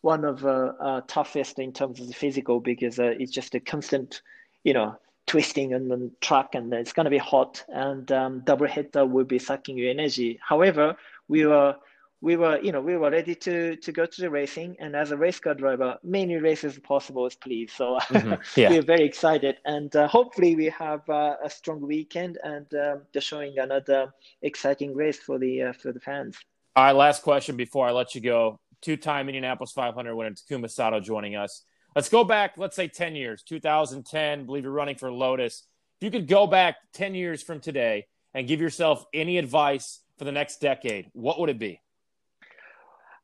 one 0.00 0.24
of 0.24 0.40
the 0.40 0.74
uh, 0.80 0.84
uh, 0.88 1.00
toughest 1.06 1.58
in 1.58 1.72
terms 1.72 2.00
of 2.00 2.08
the 2.08 2.14
physical 2.14 2.60
because 2.60 2.98
uh, 2.98 3.14
it's 3.18 3.32
just 3.32 3.54
a 3.54 3.60
constant, 3.60 4.22
you 4.62 4.74
know, 4.74 4.96
twisting 5.26 5.72
and 5.72 5.90
the 5.90 6.10
track 6.20 6.54
and 6.54 6.72
it's 6.74 6.92
going 6.92 7.04
to 7.04 7.10
be 7.10 7.18
hot 7.32 7.64
and 7.68 8.12
um, 8.12 8.40
double 8.44 8.66
header 8.66 9.06
will 9.06 9.24
be 9.24 9.38
sucking 9.38 9.78
your 9.78 9.90
energy. 9.90 10.38
However, 10.46 10.96
we 11.28 11.46
were 11.46 11.76
we 12.24 12.36
were 12.36 12.58
you 12.60 12.72
know 12.72 12.80
we 12.80 12.96
were 12.96 13.10
ready 13.10 13.34
to 13.34 13.76
to 13.76 13.92
go 13.92 14.06
to 14.06 14.20
the 14.22 14.30
racing 14.30 14.74
and 14.80 14.96
as 14.96 15.10
a 15.10 15.16
race 15.16 15.38
car 15.38 15.54
driver 15.54 15.98
many 16.02 16.36
races 16.36 16.78
possible 16.78 17.28
please 17.40 17.70
so 17.70 17.98
mm-hmm. 18.08 18.34
yeah. 18.58 18.70
we're 18.70 18.82
very 18.94 19.04
excited 19.04 19.56
and 19.66 19.94
uh, 19.94 20.08
hopefully 20.08 20.56
we 20.56 20.66
have 20.66 21.02
uh, 21.10 21.36
a 21.44 21.50
strong 21.50 21.80
weekend 21.80 22.38
and 22.42 22.66
just 23.12 23.26
showing 23.26 23.58
another 23.58 24.12
exciting 24.40 24.94
race 24.94 25.18
for 25.18 25.38
the 25.38 25.62
uh, 25.62 25.72
for 25.74 25.92
the 25.92 26.00
fans 26.00 26.38
all 26.74 26.84
right 26.84 26.96
last 26.96 27.22
question 27.22 27.56
before 27.56 27.86
i 27.86 27.92
let 27.92 28.14
you 28.14 28.22
go 28.22 28.58
two-time 28.84 29.28
Indianapolis 29.28 29.72
500 29.72 30.14
winner 30.14 30.32
Takuma 30.32 30.70
Sato 30.70 31.00
joining 31.00 31.36
us. 31.36 31.64
Let's 31.96 32.10
go 32.10 32.22
back, 32.22 32.54
let's 32.58 32.76
say 32.76 32.86
10 32.86 33.16
years, 33.16 33.42
2010, 33.42 34.40
I 34.40 34.42
believe 34.42 34.64
you're 34.64 34.72
running 34.72 34.96
for 34.96 35.10
Lotus. 35.10 35.64
If 36.00 36.04
you 36.04 36.10
could 36.10 36.28
go 36.28 36.46
back 36.46 36.76
10 36.92 37.14
years 37.14 37.42
from 37.42 37.60
today 37.60 38.06
and 38.34 38.46
give 38.46 38.60
yourself 38.60 39.04
any 39.14 39.38
advice 39.38 40.00
for 40.18 40.24
the 40.24 40.32
next 40.32 40.60
decade, 40.60 41.08
what 41.14 41.40
would 41.40 41.48
it 41.48 41.58
be? 41.58 41.80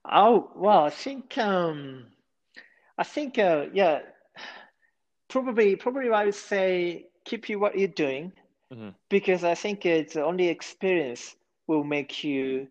Oh, 0.04 0.50
well, 0.56 0.84
I 0.84 0.90
think, 0.90 1.36
um, 1.38 2.06
I 2.96 3.04
think, 3.04 3.38
uh, 3.38 3.66
yeah, 3.72 4.00
probably, 5.28 5.76
probably 5.76 6.10
I 6.10 6.24
would 6.24 6.34
say 6.34 7.06
keep 7.24 7.48
you 7.48 7.58
what 7.58 7.78
you're 7.78 7.88
doing 7.88 8.32
mm-hmm. 8.72 8.90
because 9.08 9.44
I 9.44 9.54
think 9.54 9.84
it's 9.84 10.16
only 10.16 10.48
experience 10.48 11.36
will 11.66 11.84
make 11.84 12.24
you 12.24 12.68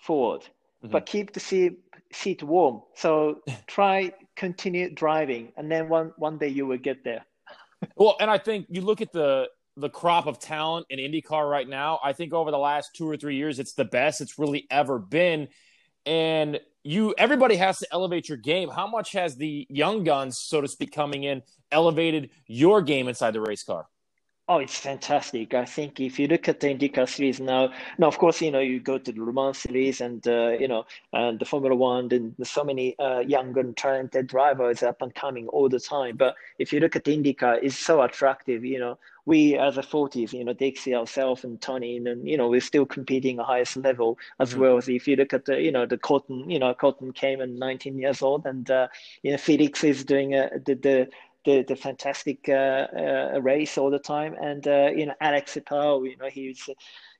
forward. 0.00 0.42
Mm-hmm. 0.82 0.92
But 0.92 1.06
keep 1.06 1.32
the 1.32 1.40
seat 1.40 1.78
seat 2.12 2.42
warm. 2.42 2.82
So 2.94 3.40
try 3.66 4.12
continue 4.36 4.90
driving, 4.90 5.52
and 5.56 5.70
then 5.70 5.88
one 5.88 6.12
one 6.16 6.38
day 6.38 6.48
you 6.48 6.66
will 6.66 6.78
get 6.78 7.04
there. 7.04 7.24
well, 7.96 8.16
and 8.20 8.30
I 8.30 8.38
think 8.38 8.66
you 8.70 8.80
look 8.80 9.00
at 9.00 9.12
the 9.12 9.48
the 9.76 9.90
crop 9.90 10.26
of 10.26 10.38
talent 10.38 10.86
in 10.90 10.98
IndyCar 10.98 11.48
right 11.48 11.68
now. 11.68 12.00
I 12.02 12.12
think 12.12 12.32
over 12.32 12.50
the 12.50 12.58
last 12.58 12.90
two 12.94 13.08
or 13.08 13.16
three 13.16 13.36
years, 13.36 13.58
it's 13.58 13.74
the 13.74 13.84
best 13.84 14.20
it's 14.20 14.38
really 14.38 14.66
ever 14.70 14.98
been. 14.98 15.48
And 16.10 16.58
you, 16.82 17.14
everybody 17.18 17.54
has 17.54 17.78
to 17.78 17.86
elevate 17.92 18.28
your 18.28 18.36
game. 18.36 18.68
How 18.68 18.88
much 18.88 19.12
has 19.12 19.36
the 19.36 19.64
young 19.70 20.02
guns, 20.02 20.38
so 20.38 20.60
to 20.60 20.66
speak, 20.66 20.90
coming 20.92 21.22
in 21.22 21.42
elevated 21.70 22.30
your 22.48 22.82
game 22.82 23.06
inside 23.06 23.30
the 23.30 23.40
race 23.40 23.62
car? 23.62 23.86
Oh, 24.48 24.58
it's 24.58 24.76
fantastic. 24.76 25.54
I 25.54 25.64
think 25.64 26.00
if 26.00 26.18
you 26.18 26.26
look 26.26 26.48
at 26.48 26.58
the 26.58 26.74
IndyCar 26.74 27.08
series 27.08 27.38
now, 27.38 27.72
now 27.96 28.08
of 28.08 28.18
course, 28.18 28.42
you 28.42 28.50
know, 28.50 28.58
you 28.58 28.80
go 28.80 28.98
to 28.98 29.12
the 29.12 29.22
Le 29.22 29.32
Mans 29.32 29.56
series 29.56 30.00
and, 30.00 30.26
uh, 30.26 30.48
you 30.58 30.66
know, 30.66 30.84
and 31.12 31.38
the 31.38 31.44
Formula 31.44 31.76
One, 31.76 32.08
and 32.10 32.34
so 32.42 32.64
many 32.64 32.98
uh, 32.98 33.20
young 33.20 33.56
and 33.56 33.76
talented 33.76 34.26
drivers 34.26 34.82
up 34.82 35.02
and 35.02 35.14
coming 35.14 35.46
all 35.46 35.68
the 35.68 35.78
time. 35.78 36.16
But 36.16 36.34
if 36.58 36.72
you 36.72 36.80
look 36.80 36.96
at 36.96 37.04
IndyCar, 37.04 37.60
it's 37.62 37.78
so 37.78 38.02
attractive. 38.02 38.64
You 38.64 38.80
know, 38.80 38.98
we 39.30 39.56
as 39.56 39.78
a 39.78 39.82
40s, 39.82 40.32
you 40.32 40.44
know, 40.44 40.52
Dixie, 40.52 40.94
ourselves 40.94 41.44
and 41.44 41.60
Tony, 41.60 41.96
and, 41.96 42.28
you 42.28 42.36
know, 42.36 42.48
we're 42.48 42.60
still 42.60 42.84
competing 42.84 43.38
at 43.38 43.46
highest 43.46 43.76
level 43.76 44.18
as 44.40 44.50
mm-hmm. 44.50 44.60
well 44.60 44.76
as 44.76 44.88
if 44.88 45.06
you 45.06 45.14
look 45.14 45.32
at 45.32 45.44
the, 45.44 45.62
you 45.62 45.70
know, 45.70 45.86
the 45.86 45.96
Colton, 45.96 46.50
you 46.50 46.58
know, 46.58 46.74
Colton 46.74 47.12
came 47.12 47.40
at 47.40 47.48
19 47.48 47.96
years 47.96 48.22
old 48.22 48.44
and, 48.44 48.68
uh, 48.72 48.88
you 49.22 49.30
know, 49.30 49.38
Felix 49.38 49.84
is 49.84 50.04
doing 50.04 50.34
uh, 50.34 50.48
the, 50.66 50.74
the, 50.74 51.08
the 51.44 51.62
the 51.62 51.76
fantastic 51.76 52.48
uh, 52.48 52.86
uh, 52.94 53.38
race 53.40 53.78
all 53.78 53.90
the 53.90 53.98
time. 53.98 54.34
And 54.34 54.66
uh, 54.66 54.90
you 54.94 55.06
know, 55.06 55.14
Alex 55.22 55.56
Palou, 55.64 56.04
you 56.04 56.16
know, 56.18 56.28
he's 56.28 56.68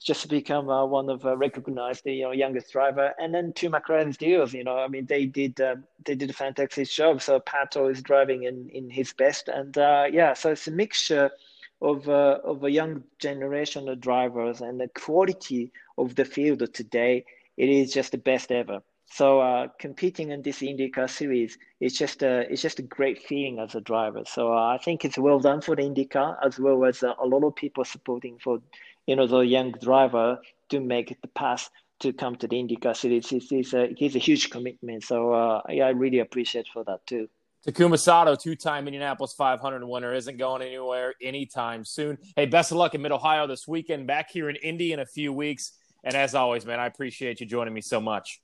just 0.03 0.29
become 0.29 0.69
uh, 0.69 0.85
one 0.85 1.09
of 1.09 1.25
uh, 1.25 1.37
recognized 1.39 2.05
you 2.05 2.25
know 2.25 2.33
youngest 2.33 2.71
driver. 2.73 3.15
And 3.19 3.35
then 3.35 3.55
two 3.55 3.71
McLaren's 3.71 4.19
deals, 4.19 4.53
you 4.53 4.63
know, 4.63 4.77
I 4.77 4.89
mean, 4.89 5.07
they 5.07 5.25
did 5.25 5.59
uh, 5.61 5.77
they 6.05 6.15
did 6.15 6.29
a 6.29 6.35
fantastic 6.35 6.91
job. 6.91 7.23
So 7.23 7.41
Pato 7.41 7.91
is 7.91 8.03
driving 8.03 8.43
in 8.43 8.69
in 8.71 8.91
his 8.91 9.15
best, 9.15 9.49
and 9.49 9.75
yeah, 10.13 10.35
so 10.35 10.51
it's 10.51 10.69
a 10.69 10.71
mixture 10.71 11.31
of 11.81 12.09
of 12.09 12.65
a 12.65 12.71
young 12.71 13.05
generation 13.19 13.89
of 13.89 14.01
drivers 14.01 14.61
and 14.61 14.81
the 14.81 14.89
quality 14.89 15.73
of 15.99 16.15
the 16.15 16.25
field 16.25 16.63
today. 16.75 17.25
It 17.57 17.69
is 17.69 17.93
just 17.93 18.13
the 18.13 18.19
best 18.19 18.51
ever. 18.53 18.83
So 19.13 19.41
uh, 19.41 19.69
competing 19.79 20.31
in 20.31 20.43
this 20.43 20.61
IndyCar 20.61 21.11
series 21.11 21.59
is 21.81 21.99
just 21.99 22.23
a 22.23 22.51
it's 22.51 22.63
just 22.63 22.79
a 22.79 22.83
great 22.83 23.19
feeling 23.23 23.59
as 23.59 23.75
a 23.75 23.81
driver. 23.81 24.23
So 24.25 24.53
uh, 24.53 24.69
I 24.75 24.79
think 24.79 25.05
it's 25.05 25.19
well 25.19 25.41
done 25.41 25.61
for 25.61 25.75
the 25.75 25.83
IndyCar 25.83 26.37
as 26.45 26.59
well 26.59 26.85
as 26.85 27.03
uh, 27.03 27.15
a 27.21 27.27
lot 27.27 27.45
of 27.45 27.57
people 27.57 27.85
supporting 27.85 28.39
for 28.39 28.61
you 29.07 29.17
know 29.17 29.27
the 29.27 29.41
young 29.41 29.73
driver 29.73 30.39
to 30.69 30.81
make 30.81 31.21
the 31.21 31.29
pass 31.29 31.69
to 32.01 32.13
come 32.13 32.37
to 32.37 32.47
the 32.47 32.57
IndyCar 32.57 32.97
series. 32.97 33.33
It 33.33 33.51
is 33.53 33.75
a, 33.75 33.83
it 33.91 34.01
is 34.01 34.17
a 34.17 34.21
huge 34.21 34.49
commitment. 34.51 35.03
So 35.03 35.33
uh, 35.33 35.63
yeah, 35.69 35.87
I 35.87 35.91
really 35.91 36.21
appreciate 36.21 36.69
for 36.73 36.85
that 36.85 37.05
too. 37.07 37.29
Takuma 37.67 37.99
Sato, 37.99 38.35
two-time 38.37 38.89
Indianapolis 38.89 39.35
500 39.35 39.85
winner, 39.85 40.15
isn't 40.15 40.39
going 40.39 40.63
anywhere 40.63 41.15
anytime 41.21 41.85
soon. 41.85 42.17
Hey, 42.35 42.47
best 42.47 42.71
of 42.71 42.79
luck 42.79 42.95
in 42.95 43.03
Mid 43.03 43.13
Ohio 43.13 43.47
this 43.47 43.69
weekend. 43.69 44.07
Back 44.07 44.31
here 44.31 44.49
in 44.49 44.57
Indy 44.57 44.93
in 44.93 45.01
a 45.01 45.07
few 45.07 45.33
weeks. 45.33 45.73
And 46.03 46.15
as 46.15 46.35
always, 46.35 46.65
man, 46.65 46.81
I 46.81 46.87
appreciate 46.87 47.41
you 47.41 47.47
joining 47.47 47.75
me 47.75 47.83
so 47.83 48.01
much. 48.01 48.41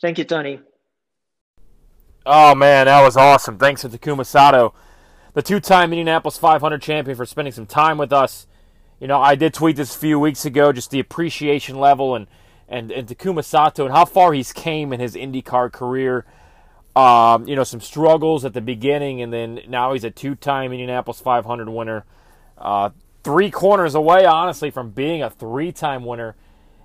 Thank 0.00 0.16
you, 0.16 0.24
Tony. 0.24 0.60
Oh, 2.24 2.54
man, 2.54 2.86
that 2.86 3.02
was 3.02 3.16
awesome. 3.16 3.58
Thanks 3.58 3.82
to 3.82 3.90
Takuma 3.90 4.24
Sato, 4.24 4.74
the 5.34 5.42
two 5.42 5.60
time 5.60 5.92
Indianapolis 5.92 6.38
500 6.38 6.80
champion, 6.80 7.16
for 7.16 7.26
spending 7.26 7.52
some 7.52 7.66
time 7.66 7.98
with 7.98 8.12
us. 8.12 8.46
you 9.00 9.06
know, 9.06 9.20
I 9.20 9.34
did 9.34 9.52
tweet 9.52 9.76
this 9.76 9.94
a 9.94 9.98
few 9.98 10.18
weeks 10.18 10.46
ago, 10.46 10.72
just 10.72 10.90
the 10.90 11.00
appreciation 11.00 11.78
level 11.78 12.14
and 12.14 12.26
and 12.68 12.92
and 12.92 13.08
Takuma 13.08 13.44
Sato 13.44 13.84
and 13.84 13.92
how 13.92 14.04
far 14.04 14.32
he's 14.32 14.52
came 14.52 14.92
in 14.92 15.00
his 15.00 15.14
IndyCar 15.14 15.72
career. 15.72 16.24
Um, 17.00 17.48
you 17.48 17.56
know, 17.56 17.64
some 17.64 17.80
struggles 17.80 18.44
at 18.44 18.52
the 18.52 18.60
beginning, 18.60 19.22
and 19.22 19.32
then 19.32 19.60
now 19.68 19.92
he's 19.92 20.04
a 20.04 20.10
two-time 20.10 20.72
Indianapolis 20.72 21.20
500 21.20 21.68
winner. 21.68 22.04
Uh, 22.58 22.90
three 23.24 23.50
corners 23.50 23.94
away, 23.94 24.26
honestly, 24.26 24.70
from 24.70 24.90
being 24.90 25.22
a 25.22 25.30
three-time 25.30 26.04
winner. 26.04 26.36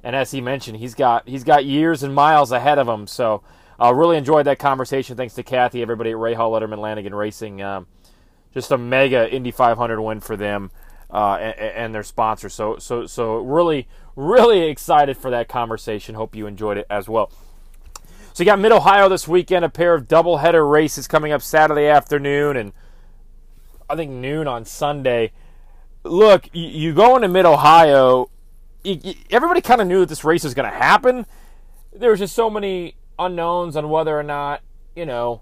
And 0.04 0.16
as 0.16 0.32
he 0.32 0.40
mentioned, 0.40 0.78
he's 0.78 0.94
got 0.94 1.28
he's 1.28 1.44
got 1.44 1.66
years 1.66 2.04
and 2.04 2.14
miles 2.14 2.52
ahead 2.52 2.78
of 2.78 2.88
him. 2.88 3.08
So, 3.08 3.44
I 3.78 3.90
uh, 3.90 3.92
really 3.94 4.18
enjoyed 4.18 4.46
that 4.46 4.60
conversation. 4.60 5.18
Thanks 5.18 5.34
to 5.34 5.44
Kathy, 5.44 5.82
everybody 5.82 6.12
at 6.12 6.18
Rahal 6.18 6.52
Letterman 6.52 6.78
Lanigan 6.78 7.14
Racing. 7.14 7.62
Um, 7.62 7.88
just 8.54 8.72
a 8.72 8.78
mega 8.78 9.30
Indy 9.30 9.52
500 9.52 10.00
win 10.00 10.22
for 10.22 10.38
them 10.38 10.72
uh, 11.12 11.36
and, 11.36 11.60
and, 11.60 11.96
their 11.96 12.04
sponsor. 12.04 12.48
So, 12.48 12.78
so, 12.78 13.06
so 13.06 13.36
really, 13.38 13.88
really 14.16 14.70
excited 14.70 15.18
for 15.18 15.30
that 15.32 15.50
conversation. 15.50 16.16
Hope 16.16 16.36
you 16.36 16.48
enjoyed 16.48 16.78
it 16.78 16.88
as 16.90 17.10
well. 17.10 17.32
So 18.36 18.44
you 18.44 18.48
got 18.48 18.60
Mid 18.60 18.74
Ohio 18.74 19.08
this 19.08 19.30
weekend, 19.30 19.64
a 19.64 19.70
pair 19.70 19.94
of 19.94 20.10
doubleheader 20.10 20.70
races 20.70 21.08
coming 21.08 21.32
up 21.32 21.42
Saturday 21.42 21.88
afternoon, 21.88 22.58
and 22.58 22.74
I 23.90 23.96
think 23.96 24.12
noon 24.12 24.46
on 24.46 24.66
Sunday. 24.66 25.32
Look, 26.04 26.50
you, 26.52 26.94
go 26.94 27.16
into 27.16 27.30
Mid 27.30 27.46
Ohio. 27.46 28.30
Everybody 29.30 29.62
kind 29.62 29.80
of 29.80 29.88
knew 29.88 30.02
that 30.02 30.10
this 30.10 30.26
race 30.26 30.44
was 30.44 30.54
going 30.54 30.70
to 30.70 30.78
happen. 30.78 31.26
There 31.94 32.12
was 32.12 32.20
just 32.20 32.36
so 32.36 32.50
many 32.50 32.98
unknowns 33.18 33.78
on 33.78 33.90
whether 33.90 34.20
or 34.20 34.24
not 34.24 34.62
you 34.98 35.06
know 35.06 35.42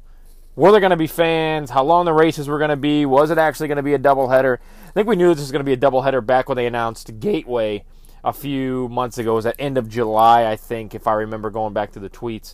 were 0.56 0.70
there 0.70 0.80
going 0.80 0.92
to 0.92 0.96
be 0.96 1.08
fans, 1.08 1.72
how 1.72 1.84
long 1.84 2.06
the 2.06 2.14
races 2.14 2.48
were 2.48 2.60
going 2.60 2.70
to 2.70 2.78
be, 2.78 3.08
was 3.08 3.32
it 3.32 3.40
actually 3.40 3.70
going 3.70 3.78
to 3.78 3.82
be 3.82 3.96
a 3.96 4.00
doubleheader? 4.00 4.60
I 4.60 4.92
think 4.92 5.08
we 5.08 5.16
knew 5.16 5.30
this 5.30 5.40
was 5.40 5.52
going 5.52 5.62
to 5.62 5.64
be 5.66 5.74
a 5.74 5.78
doubleheader 5.78 6.24
back 6.24 6.48
when 6.48 6.58
they 6.58 6.68
announced 6.68 7.20
Gateway 7.20 7.86
a 8.24 8.32
few 8.32 8.88
months 8.90 9.18
ago. 9.18 9.32
It 9.32 9.38
was 9.38 9.46
at 9.48 9.56
end 9.58 9.80
of 9.80 9.90
July, 9.90 10.46
I 10.46 10.56
think, 10.58 10.94
if 10.94 11.08
I 11.08 11.14
remember 11.14 11.50
going 11.50 11.74
back 11.74 11.92
to 11.94 12.00
the 12.00 12.08
tweets. 12.08 12.54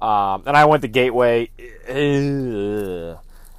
Um, 0.00 0.42
and 0.46 0.56
I 0.56 0.64
went 0.66 0.82
to 0.82 0.88
Gateway. 0.88 1.50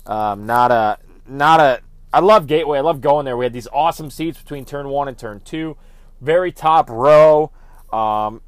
Um, 0.06 0.45
not 0.45 0.71
a, 0.71 1.00
not 1.28 1.60
a. 1.60 1.82
I 2.13 2.19
love 2.19 2.48
Gateway. 2.48 2.78
I 2.78 2.82
love 2.82 3.02
going 3.02 3.26
there. 3.26 3.36
We 3.36 3.45
had 3.45 3.54
these 3.54 3.67
awesome 3.74 4.10
seats 4.10 4.39
between 4.41 4.65
turn 4.65 4.89
one 4.89 5.08
and 5.08 5.17
turn 5.17 5.41
two, 5.41 5.78
very 6.21 6.52
top 6.52 6.89
row. 6.89 7.52
Um, 7.91 8.41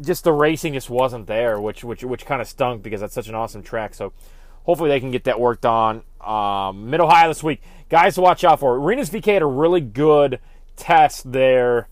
just 0.00 0.24
the 0.24 0.32
racing 0.32 0.74
just 0.74 0.90
wasn't 0.90 1.26
there, 1.26 1.60
which 1.60 1.84
which 1.84 2.04
which 2.04 2.26
kind 2.26 2.42
of 2.42 2.48
stunk 2.48 2.82
because 2.82 3.00
that's 3.00 3.14
such 3.14 3.28
an 3.28 3.34
awesome 3.34 3.62
track. 3.62 3.94
So 3.94 4.12
hopefully 4.64 4.90
they 4.90 5.00
can 5.00 5.10
get 5.10 5.24
that 5.24 5.40
worked 5.40 5.64
on. 5.64 6.02
Um, 6.20 6.90
Mid 6.90 7.00
Ohio 7.00 7.28
this 7.28 7.42
week, 7.42 7.62
guys 7.88 8.16
to 8.16 8.20
watch 8.20 8.44
out 8.44 8.60
for. 8.60 8.78
Rinus 8.78 9.08
VeeKay 9.08 9.34
had 9.34 9.42
a 9.42 9.46
really 9.46 9.80
good 9.80 10.40
test 10.76 11.30
there 11.30 11.88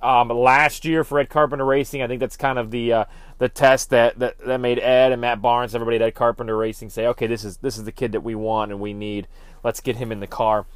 um, 0.00 0.28
last 0.28 0.84
year 0.84 1.04
for 1.04 1.18
Ed 1.18 1.28
Carpenter 1.28 1.64
Racing. 1.64 2.02
I 2.02 2.06
think 2.06 2.20
that's 2.20 2.36
kind 2.36 2.58
of 2.58 2.70
the 2.70 2.92
uh, 2.92 3.04
the 3.38 3.48
test 3.48 3.90
that, 3.90 4.18
that 4.18 4.38
that 4.38 4.60
made 4.60 4.78
Ed 4.78 5.12
and 5.12 5.20
Matt 5.20 5.42
Barnes, 5.42 5.74
everybody 5.74 5.96
at 5.96 6.02
Ed 6.02 6.14
Carpenter 6.14 6.56
Racing, 6.56 6.90
say, 6.90 7.06
okay, 7.08 7.26
this 7.26 7.44
is 7.44 7.58
this 7.58 7.76
is 7.76 7.84
the 7.84 7.92
kid 7.92 8.12
that 8.12 8.20
we 8.22 8.34
want 8.34 8.70
and 8.70 8.80
we 8.80 8.92
need. 8.92 9.28
Let's 9.64 9.80
get 9.80 9.96
him 9.96 10.12
in 10.12 10.20
the 10.20 10.26
car. 10.26 10.66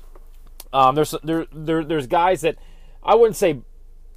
Um, 0.73 0.95
there's 0.95 1.15
there, 1.23 1.47
there 1.53 1.85
there's 1.85 2.07
guys 2.07 2.41
that 2.41 2.57
I 3.03 3.15
wouldn't 3.15 3.37
say 3.37 3.61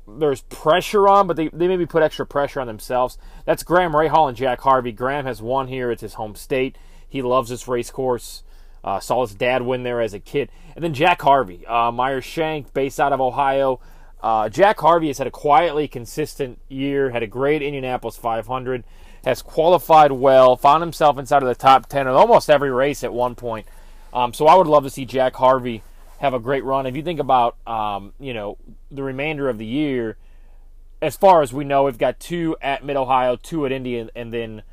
there's 0.08 0.42
pressure 0.42 1.08
on, 1.08 1.28
but 1.28 1.36
they, 1.36 1.50
they 1.50 1.68
maybe 1.68 1.86
put 1.86 2.04
extra 2.04 2.26
pressure 2.26 2.62
on 2.62 2.68
themselves. 2.68 3.18
That's 3.46 3.64
Graham 3.64 3.94
Rahal 3.94 4.28
and 4.28 4.38
Jack 4.38 4.62
Harvey. 4.62 4.92
Graham 4.92 5.26
has 5.26 5.42
won 5.42 5.68
here; 5.68 5.92
it's 5.92 6.02
his 6.02 6.14
home 6.16 6.36
state. 6.36 6.78
He 7.08 7.22
loves 7.22 7.50
this 7.50 7.68
race 7.68 7.92
course. 7.92 8.44
Uh, 8.84 9.00
saw 9.00 9.26
his 9.26 9.34
dad 9.34 9.64
win 9.64 9.82
there 9.82 10.00
as 10.00 10.14
a 10.14 10.20
kid. 10.20 10.52
And 10.76 10.84
then 10.84 10.94
Jack 10.94 11.20
Harvey, 11.24 11.66
uh, 11.66 11.92
Meyer 11.92 12.22
Shank, 12.22 12.72
based 12.72 13.00
out 13.00 13.14
of 13.14 13.20
Ohio. 13.20 13.80
Uh, 14.26 14.50
Jack 14.50 14.80
Harvey 14.80 15.06
has 15.06 15.20
had 15.20 15.28
a 15.28 15.32
quietly 15.32 15.88
consistent 15.88 16.58
year, 16.68 17.12
had 17.12 17.22
a 17.22 17.28
great 17.28 17.62
Indianapolis 17.62 18.18
500, 18.18 18.84
has 19.24 19.44
qualified 19.44 20.12
well, 20.14 20.58
found 20.58 20.82
himself 20.82 21.20
inside 21.20 21.44
of 21.44 21.48
the 21.48 21.54
top 21.54 21.86
10 21.86 22.08
in 22.08 22.14
almost 22.14 22.50
every 22.50 22.72
race 22.72 23.04
at 23.04 23.14
one 23.14 23.36
point. 23.36 23.68
Um, 24.12 24.34
so 24.34 24.48
I 24.48 24.56
would 24.56 24.66
love 24.66 24.84
to 24.84 24.90
see 24.90 25.06
Jack 25.06 25.36
Harvey 25.36 25.84
have 26.22 26.34
a 26.34 26.40
great 26.40 26.64
run. 26.64 26.88
If 26.88 26.96
you 26.96 27.04
think 27.04 27.20
about, 27.20 27.56
um, 27.68 28.14
you 28.20 28.34
know, 28.34 28.58
the 28.90 29.04
remainder 29.04 29.48
of 29.48 29.60
the 29.60 29.66
year, 29.68 30.18
as 31.04 31.16
far 31.16 31.44
as 31.44 31.54
we 31.54 31.64
know, 31.64 31.84
we've 31.84 32.00
got 32.00 32.20
two 32.20 32.58
at 32.64 32.84
Mid 32.84 32.96
Ohio, 32.96 33.36
two 33.36 33.64
at 33.68 33.72
Indy, 33.72 34.10
and, 34.16 34.34
then 34.34 34.64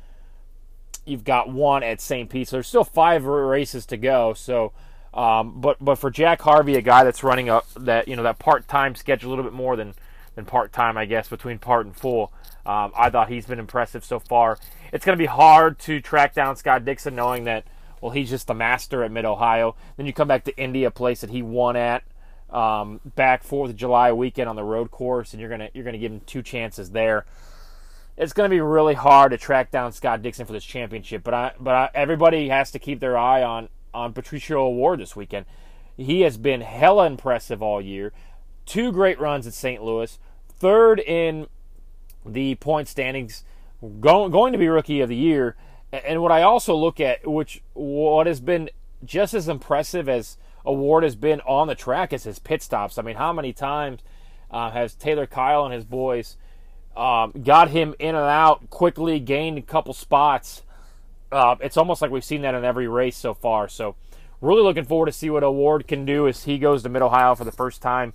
you've 1.05 1.23
got 1.23 1.47
one 1.47 1.83
at 1.83 2.01
St. 2.01 2.27
Pete. 2.27 2.47
So 2.47 2.55
there's 2.55 2.67
still 2.67 2.83
five 2.83 3.25
races 3.25 3.85
to 3.85 3.97
go. 3.97 4.33
So, 4.33 4.73
um, 5.13 5.61
but 5.61 5.77
but 5.79 5.95
for 5.95 6.09
Jack 6.09 6.41
Harvey, 6.41 6.75
a 6.75 6.81
guy 6.81 7.03
that's 7.03 7.23
running 7.23 7.49
a 7.49 7.61
that 7.77 8.07
you 8.07 8.15
know 8.15 8.23
that 8.23 8.39
part 8.39 8.67
time 8.67 8.95
schedule 8.95 9.29
a 9.29 9.31
little 9.31 9.43
bit 9.43 9.53
more 9.53 9.75
than 9.75 9.93
than 10.35 10.45
part 10.45 10.73
time, 10.73 10.97
I 10.97 11.05
guess, 11.05 11.27
between 11.27 11.59
part 11.59 11.85
and 11.85 11.95
full. 11.95 12.33
Um, 12.65 12.91
I 12.97 13.09
thought 13.09 13.29
he's 13.29 13.45
been 13.45 13.59
impressive 13.59 14.03
so 14.03 14.19
far. 14.19 14.57
It's 14.91 15.05
going 15.05 15.17
to 15.17 15.21
be 15.21 15.27
hard 15.27 15.77
to 15.79 16.01
track 16.01 16.33
down 16.33 16.55
Scott 16.55 16.85
Dixon, 16.85 17.15
knowing 17.15 17.43
that 17.43 17.65
well 18.01 18.11
he's 18.11 18.29
just 18.29 18.47
the 18.47 18.55
master 18.55 19.03
at 19.03 19.11
Mid 19.11 19.25
Ohio. 19.25 19.75
Then 19.97 20.07
you 20.07 20.13
come 20.13 20.27
back 20.27 20.45
to 20.45 20.57
India, 20.57 20.87
a 20.87 20.91
place 20.91 21.21
that 21.21 21.29
he 21.29 21.41
won 21.41 21.75
at. 21.75 22.03
Um, 22.49 22.99
back 23.15 23.43
Fourth 23.43 23.71
of 23.71 23.75
July 23.75 24.11
weekend 24.13 24.47
on 24.47 24.55
the 24.55 24.63
road 24.63 24.91
course, 24.91 25.33
and 25.33 25.39
you're 25.39 25.49
gonna 25.49 25.69
you're 25.73 25.85
gonna 25.85 25.97
give 25.97 26.11
him 26.11 26.21
two 26.25 26.41
chances 26.41 26.91
there 26.91 27.25
it's 28.15 28.31
going 28.31 28.47
to 28.47 28.53
be 28.55 28.61
really 28.61 28.93
hard 28.93 29.31
to 29.31 29.39
track 29.39 29.71
down 29.71 29.91
Scott 29.91 30.21
Dixon 30.21 30.45
for 30.45 30.53
this 30.53 30.63
championship. 30.63 31.23
But 31.23 31.33
I, 31.33 31.51
but 31.59 31.73
I, 31.73 31.89
everybody 31.95 32.49
has 32.49 32.69
to 32.71 32.77
keep 32.79 32.99
their 32.99 33.17
eye 33.17 33.41
on 33.41 33.69
on 33.93 34.13
Patricio 34.13 34.65
O'Ward 34.65 34.99
this 34.99 35.15
weekend. 35.15 35.45
He 35.95 36.21
has 36.21 36.37
been 36.37 36.61
hella 36.61 37.05
impressive 37.05 37.61
all 37.61 37.81
year. 37.81 38.11
Two 38.65 38.91
great 38.91 39.19
runs 39.19 39.45
at 39.45 39.53
St. 39.53 39.83
Louis, 39.83 40.17
third 40.47 40.99
in 40.99 41.47
the 42.25 42.55
point 42.55 42.87
standings, 42.87 43.43
going 43.99 44.31
going 44.31 44.53
to 44.53 44.59
be 44.59 44.67
rookie 44.67 45.01
of 45.01 45.09
the 45.09 45.15
year. 45.15 45.55
And 45.91 46.21
what 46.21 46.31
I 46.31 46.41
also 46.41 46.75
look 46.75 46.99
at, 46.99 47.27
which 47.27 47.61
what 47.73 48.25
has 48.25 48.39
been 48.39 48.69
just 49.03 49.33
as 49.33 49.47
impressive 49.47 50.07
as 50.09 50.37
O'Ward 50.65 51.03
has 51.03 51.15
been 51.15 51.41
on 51.41 51.67
the 51.67 51.75
track, 51.75 52.13
is 52.13 52.23
his 52.23 52.39
pit 52.39 52.63
stops. 52.63 52.97
I 52.97 53.01
mean, 53.01 53.17
how 53.17 53.33
many 53.33 53.53
times 53.53 53.99
uh, 54.49 54.71
has 54.71 54.95
Taylor 54.95 55.27
Kyle 55.27 55.65
and 55.65 55.73
his 55.73 55.85
boys? 55.85 56.37
Um, 56.95 57.31
got 57.43 57.69
him 57.69 57.95
in 57.99 58.15
and 58.15 58.25
out 58.25 58.69
quickly, 58.69 59.19
gained 59.19 59.57
a 59.57 59.61
couple 59.61 59.93
spots. 59.93 60.63
Uh, 61.33 61.55
it's 61.59 61.77
almost 61.77 62.01
like 62.01 62.11
we've 62.11 62.23
seen 62.23 62.41
that 62.43 62.55
in 62.55 62.63
every 62.63 62.87
race 62.87 63.17
so 63.17 63.33
far. 63.33 63.67
So, 63.67 63.95
really 64.41 64.61
looking 64.61 64.85
forward 64.85 65.07
to 65.07 65.11
see 65.11 65.29
what 65.29 65.43
O'Ward 65.43 65.87
can 65.87 66.05
do 66.05 66.27
as 66.27 66.43
he 66.43 66.57
goes 66.57 66.83
to 66.83 66.89
Mid 66.89 67.01
Ohio 67.01 67.35
for 67.35 67.43
the 67.43 67.51
first 67.51 67.81
time 67.81 68.13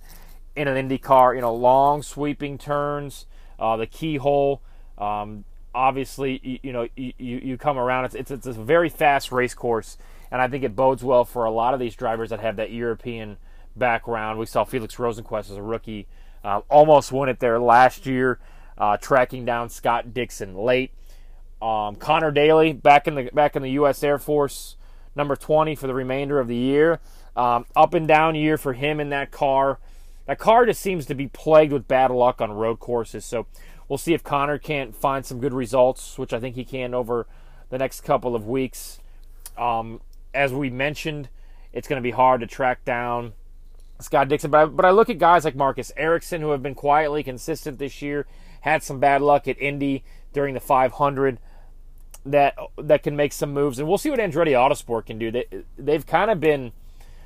in 0.55 0.67
an 0.67 0.77
Indy 0.77 0.97
car. 0.97 1.35
You 1.35 1.41
know, 1.41 1.53
long 1.53 2.01
sweeping 2.01 2.57
turns, 2.57 3.25
uh, 3.59 3.77
the 3.77 3.85
keyhole. 3.85 4.61
Um, 4.97 5.45
obviously, 5.73 6.39
you, 6.43 6.59
you 6.63 6.73
know, 6.73 6.87
you, 6.95 7.13
you 7.17 7.57
come 7.57 7.77
around. 7.77 8.05
It's, 8.05 8.15
it's, 8.15 8.31
it's 8.31 8.47
a 8.47 8.53
very 8.53 8.89
fast 8.89 9.31
race 9.31 9.53
course, 9.53 9.97
and 10.31 10.41
I 10.41 10.47
think 10.47 10.63
it 10.63 10.75
bodes 10.75 11.03
well 11.03 11.25
for 11.25 11.45
a 11.45 11.51
lot 11.51 11.73
of 11.73 11.79
these 11.79 11.95
drivers 11.95 12.29
that 12.29 12.39
have 12.39 12.55
that 12.55 12.71
European 12.71 13.37
background. 13.75 14.39
We 14.39 14.45
saw 14.45 14.63
Felix 14.63 14.95
Rosenqvist 14.95 15.51
as 15.51 15.57
a 15.57 15.61
rookie, 15.61 16.07
uh, 16.43 16.61
almost 16.69 17.11
won 17.11 17.29
it 17.29 17.39
there 17.39 17.59
last 17.59 18.05
year 18.05 18.39
uh, 18.79 18.97
tracking 18.97 19.45
down 19.45 19.69
Scott 19.69 20.13
Dixon 20.13 20.55
late. 20.55 20.91
Um, 21.61 21.95
Connor 21.95 22.31
Daly 22.31 22.73
back 22.73 23.07
in 23.07 23.15
the 23.15 23.29
back 23.33 23.55
in 23.55 23.61
the 23.61 23.71
U.S. 23.71 24.03
Air 24.03 24.17
Force, 24.17 24.75
number 25.15 25.35
20 25.35 25.75
for 25.75 25.87
the 25.87 25.93
remainder 25.93 26.39
of 26.39 26.47
the 26.47 26.55
year. 26.55 26.99
Um, 27.35 27.65
up 27.75 27.93
and 27.93 28.07
down 28.07 28.35
year 28.35 28.57
for 28.57 28.73
him 28.73 28.99
in 28.99 29.09
that 29.09 29.31
car. 29.31 29.79
That 30.25 30.39
car 30.39 30.65
just 30.65 30.81
seems 30.81 31.05
to 31.07 31.15
be 31.15 31.27
plagued 31.27 31.73
with 31.73 31.87
bad 31.87 32.11
luck 32.11 32.41
on 32.41 32.51
road 32.51 32.79
courses. 32.79 33.25
So 33.25 33.47
we'll 33.87 33.97
see 33.97 34.13
if 34.13 34.23
Connor 34.23 34.57
can't 34.57 34.95
find 34.95 35.25
some 35.25 35.39
good 35.39 35.53
results, 35.53 36.17
which 36.17 36.33
I 36.33 36.39
think 36.39 36.55
he 36.55 36.65
can 36.65 36.93
over 36.93 37.27
the 37.69 37.77
next 37.77 38.01
couple 38.01 38.35
of 38.35 38.47
weeks. 38.47 38.99
Um, 39.57 40.01
as 40.33 40.53
we 40.53 40.69
mentioned, 40.69 41.29
it's 41.73 41.87
going 41.87 42.01
to 42.01 42.03
be 42.03 42.11
hard 42.11 42.41
to 42.41 42.47
track 42.47 42.85
down 42.85 43.33
Scott 43.99 44.27
Dixon. 44.27 44.51
But 44.51 44.57
I, 44.61 44.65
but 44.65 44.85
I 44.85 44.91
look 44.91 45.09
at 45.09 45.17
guys 45.17 45.45
like 45.45 45.55
Marcus 45.55 45.91
Ericsson, 45.97 46.41
who 46.41 46.51
have 46.51 46.63
been 46.63 46.75
quietly 46.75 47.23
consistent 47.23 47.79
this 47.79 48.01
year 48.01 48.27
had 48.61 48.83
some 48.83 48.99
bad 48.99 49.21
luck 49.21 49.47
at 49.47 49.59
Indy 49.61 50.03
during 50.33 50.53
the 50.53 50.59
500 50.59 51.39
that 52.31 52.57
that 52.77 53.03
can 53.03 53.15
make 53.15 53.33
some 53.33 53.53
moves, 53.53 53.79
and 53.79 53.87
we'll 53.87 53.97
see 53.97 54.09
what 54.09 54.19
Andretti 54.19 54.51
Autosport 54.51 55.05
can 55.05 55.17
do. 55.17 55.31
They 55.31 55.45
they've 55.77 56.05
kind 56.05 56.31
of 56.31 56.39
been, 56.39 56.71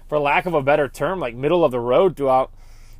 for 0.08 0.20
lack 0.20 0.46
of 0.46 0.54
a 0.54 0.62
better 0.62 0.88
term, 0.88 1.20
like 1.20 1.36
middle 1.36 1.63
of 1.63 1.72
the 1.72 1.80
road 1.80 2.16
throughout 2.16 2.52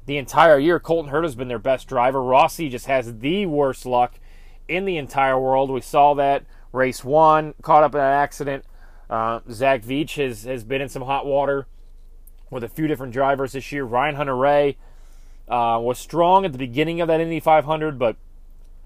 the 0.06 0.18
entire 0.18 0.60
year. 0.60 0.80
Colton 0.80 1.12
Herta 1.12 1.24
has 1.24 1.36
been 1.36 1.48
their 1.48 1.60
best 1.60 1.88
driver. 1.88 2.22
Rossi 2.22 2.70
just 2.70 2.86
has 2.88 3.20
the 3.20 3.46
worst 3.46 3.86
luck 3.86 4.20
in 4.68 4.86
the 4.86 4.98
entire 4.98 5.40
world. 5.40 5.70
We 5.70 5.82
saw 5.82 6.14
that 6.16 6.46
race 6.72 7.04
one, 7.04 7.54
caught 7.62 7.84
up 7.84 7.94
in 7.96 8.02
an 8.02 8.06
accident. 8.06 8.66
Uh, 9.10 9.42
Zach 9.52 9.84
Veach 9.84 10.16
has, 10.16 10.44
has 10.44 10.64
been 10.64 10.82
in 10.82 10.90
some 10.90 11.04
hot 11.04 11.26
water 11.26 11.68
with 12.50 12.64
a 12.64 12.70
few 12.70 12.88
different 12.88 13.14
drivers 13.14 13.54
this 13.54 13.72
year. 13.72 13.84
Ryan 13.84 14.16
Hunter-Reay 14.16 14.76
uh, 15.48 15.80
was 15.82 16.00
strong 16.00 16.46
at 16.46 16.52
the 16.52 16.58
beginning 16.58 17.02
of 17.02 17.08
that 17.08 17.20
Indy 17.20 17.40
500, 17.40 18.00
but 18.00 18.16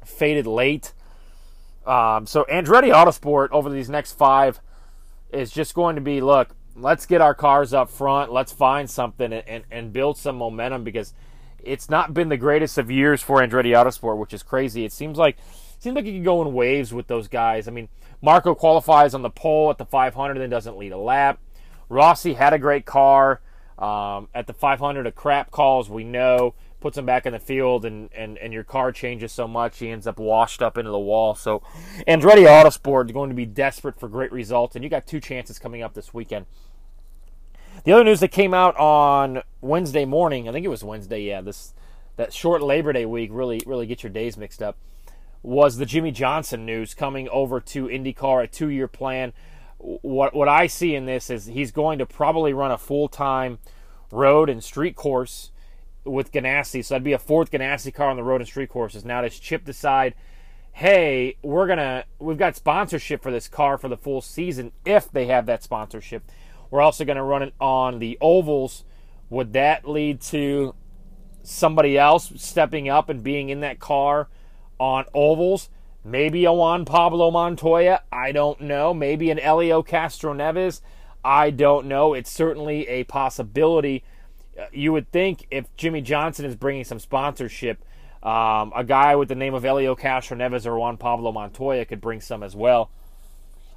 faded 0.03 0.47
late. 0.47 0.93
Um, 1.87 2.27
so 2.27 2.45
Andretti 2.51 2.93
Autosport 2.93 3.47
over 3.51 3.69
these 3.69 3.89
next 3.89 4.13
five 4.13 4.59
is 5.31 5.51
just 5.51 5.73
going 5.73 5.95
to 5.95 6.01
be 6.01 6.19
look. 6.19 6.49
Let's 6.75 7.05
get 7.05 7.21
our 7.21 7.33
cars 7.33 7.73
up 7.73 7.89
front. 7.89 8.31
Let's 8.31 8.51
find 8.51 8.89
something 8.89 9.33
and, 9.33 9.43
and, 9.47 9.63
and 9.71 9.93
build 9.93 10.17
some 10.17 10.35
momentum 10.35 10.83
because 10.83 11.13
it's 11.63 11.89
not 11.89 12.13
been 12.13 12.29
the 12.29 12.37
greatest 12.37 12.77
of 12.77 12.91
years 12.91 13.21
for 13.21 13.37
Andretti 13.37 13.73
Autosport, 13.73 14.17
which 14.17 14.33
is 14.33 14.43
crazy. 14.43 14.85
It 14.85 14.91
seems 14.91 15.17
like 15.17 15.37
it 15.37 15.81
seems 15.81 15.95
like 15.95 16.05
you 16.05 16.11
can 16.11 16.23
go 16.23 16.41
in 16.41 16.53
waves 16.53 16.93
with 16.93 17.07
those 17.07 17.27
guys. 17.27 17.67
I 17.67 17.71
mean, 17.71 17.87
Marco 18.21 18.53
qualifies 18.53 19.13
on 19.13 19.21
the 19.21 19.29
pole 19.29 19.69
at 19.69 19.77
the 19.77 19.85
500, 19.85 20.39
then 20.39 20.49
doesn't 20.49 20.77
lead 20.77 20.91
a 20.91 20.97
lap. 20.97 21.39
Rossi 21.89 22.33
had 22.33 22.53
a 22.53 22.59
great 22.59 22.85
car 22.85 23.41
um, 23.79 24.27
at 24.35 24.45
the 24.47 24.53
500. 24.53 25.07
A 25.07 25.11
crap 25.11 25.51
calls 25.51 25.89
we 25.89 26.03
know 26.03 26.53
puts 26.87 26.97
him 26.97 27.05
back 27.05 27.25
in 27.25 27.33
the 27.33 27.39
field, 27.39 27.83
and, 27.83 28.09
and, 28.15 28.37
and 28.37 28.53
your 28.53 28.63
car 28.63 28.93
changes 28.93 29.33
so 29.33 29.45
much 29.45 29.79
he 29.79 29.89
ends 29.89 30.07
up 30.07 30.17
washed 30.17 30.61
up 30.61 30.77
into 30.77 30.89
the 30.89 30.97
wall. 30.97 31.35
So 31.35 31.61
Andretti 32.07 32.47
Autosport 32.47 33.07
is 33.07 33.11
going 33.11 33.29
to 33.29 33.35
be 33.35 33.45
desperate 33.45 33.99
for 33.99 34.07
great 34.07 34.31
results, 34.31 34.73
and 34.73 34.85
you 34.85 34.89
got 34.89 35.05
two 35.05 35.19
chances 35.19 35.59
coming 35.59 35.81
up 35.81 35.95
this 35.95 36.13
weekend. 36.13 36.45
The 37.83 37.91
other 37.91 38.05
news 38.05 38.21
that 38.21 38.29
came 38.29 38.53
out 38.53 38.77
on 38.77 39.41
Wednesday 39.59 40.05
morning, 40.05 40.47
I 40.47 40.53
think 40.53 40.65
it 40.65 40.69
was 40.69 40.81
Wednesday, 40.81 41.23
yeah, 41.23 41.41
this 41.41 41.73
that 42.15 42.31
short 42.31 42.61
Labor 42.61 42.93
Day 42.93 43.05
week 43.05 43.31
really 43.33 43.61
really 43.65 43.85
get 43.85 44.01
your 44.01 44.09
days 44.09 44.37
mixed 44.37 44.63
up, 44.63 44.77
was 45.43 45.75
the 45.75 45.85
Jimmie 45.85 46.11
Johnson 46.11 46.65
news 46.65 46.93
coming 46.93 47.27
over 47.27 47.59
to 47.59 47.87
IndyCar, 47.87 48.45
a 48.45 48.47
two 48.47 48.69
year 48.69 48.87
plan. 48.87 49.33
What 49.77 50.33
what 50.33 50.47
I 50.47 50.67
see 50.67 50.95
in 50.95 51.05
this 51.05 51.29
is 51.29 51.47
he's 51.47 51.71
going 51.73 51.99
to 51.99 52.05
probably 52.05 52.53
run 52.53 52.71
a 52.71 52.77
full 52.77 53.09
time 53.09 53.59
road 54.09 54.49
and 54.49 54.63
street 54.63 54.95
course 54.95 55.51
with 56.07 56.31
Ganassi. 56.31 56.83
So 56.83 56.93
that'd 56.93 57.03
be 57.03 57.13
a 57.13 57.19
fourth 57.19 57.51
Ganassi 57.51 57.93
car 57.93 58.09
on 58.09 58.15
the 58.15 58.23
road 58.23 58.41
and 58.41 58.47
street 58.47 58.69
courses. 58.69 59.05
Now 59.05 59.21
does 59.21 59.39
Chip 59.39 59.65
decide, 59.65 60.15
hey, 60.71 61.37
we're 61.41 61.67
gonna 61.67 62.05
we've 62.19 62.37
got 62.37 62.55
sponsorship 62.55 63.21
for 63.21 63.31
this 63.31 63.47
car 63.47 63.77
for 63.77 63.87
the 63.87 63.97
full 63.97 64.21
season 64.21 64.71
if 64.85 65.11
they 65.11 65.25
have 65.27 65.45
that 65.45 65.63
sponsorship. 65.63 66.23
We're 66.69 66.81
also 66.81 67.05
gonna 67.05 67.23
run 67.23 67.43
it 67.43 67.53
on 67.59 67.99
the 67.99 68.17
ovals. 68.21 68.83
Would 69.29 69.53
that 69.53 69.87
lead 69.87 70.21
to 70.21 70.75
somebody 71.43 71.97
else 71.97 72.31
stepping 72.37 72.89
up 72.89 73.09
and 73.09 73.23
being 73.23 73.49
in 73.49 73.59
that 73.61 73.79
car 73.79 74.29
on 74.79 75.05
ovals? 75.13 75.69
Maybe 76.03 76.45
a 76.45 76.53
Juan 76.53 76.85
Pablo 76.85 77.31
Montoya. 77.31 78.01
I 78.11 78.31
don't 78.31 78.61
know. 78.61 78.93
Maybe 78.93 79.29
an 79.29 79.39
Helio 79.39 79.83
Castro 79.83 80.33
Castroneves. 80.33 80.79
I 81.23 81.49
don't 81.49 81.87
know. 81.87 82.13
It's 82.13 82.31
certainly 82.31 82.87
a 82.87 83.03
possibility 83.03 84.05
you 84.71 84.93
would 84.93 85.11
think 85.11 85.47
if 85.51 85.73
Jimmie 85.75 86.01
Johnson 86.01 86.45
is 86.45 86.55
bringing 86.55 86.83
some 86.83 86.99
sponsorship, 86.99 87.83
um, 88.23 88.73
a 88.75 88.83
guy 88.83 89.15
with 89.15 89.29
the 89.29 89.35
name 89.35 89.53
of 89.53 89.63
Helio 89.63 89.93
or 89.93 89.95
Neves 89.95 90.65
or 90.65 90.77
Juan 90.77 90.97
Pablo 90.97 91.31
Montoya 91.31 91.85
could 91.85 92.01
bring 92.01 92.21
some 92.21 92.43
as 92.43 92.55
well. 92.55 92.89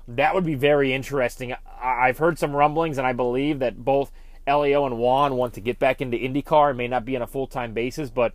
That 0.09 0.35
would 0.35 0.45
be 0.45 0.55
very 0.55 0.93
interesting. 0.93 1.55
I've 1.81 2.19
heard 2.19 2.38
some 2.38 2.57
rumblings, 2.57 2.99
and 2.99 3.07
I 3.07 3.12
believe 3.12 3.61
that 3.61 3.85
both 3.85 4.11
Helio 4.47 4.87
and 4.87 4.99
Juan 4.99 5.37
want 5.37 5.55
to 5.55 5.61
get 5.61 5.79
back 5.79 6.01
into 6.01 6.16
IndyCar. 6.16 6.73
It 6.73 6.75
may 6.75 6.88
not 6.88 7.05
be 7.05 7.14
on 7.14 7.23
a 7.23 7.27
full 7.27 7.47
time 7.47 7.73
basis, 7.73 8.11
but 8.11 8.33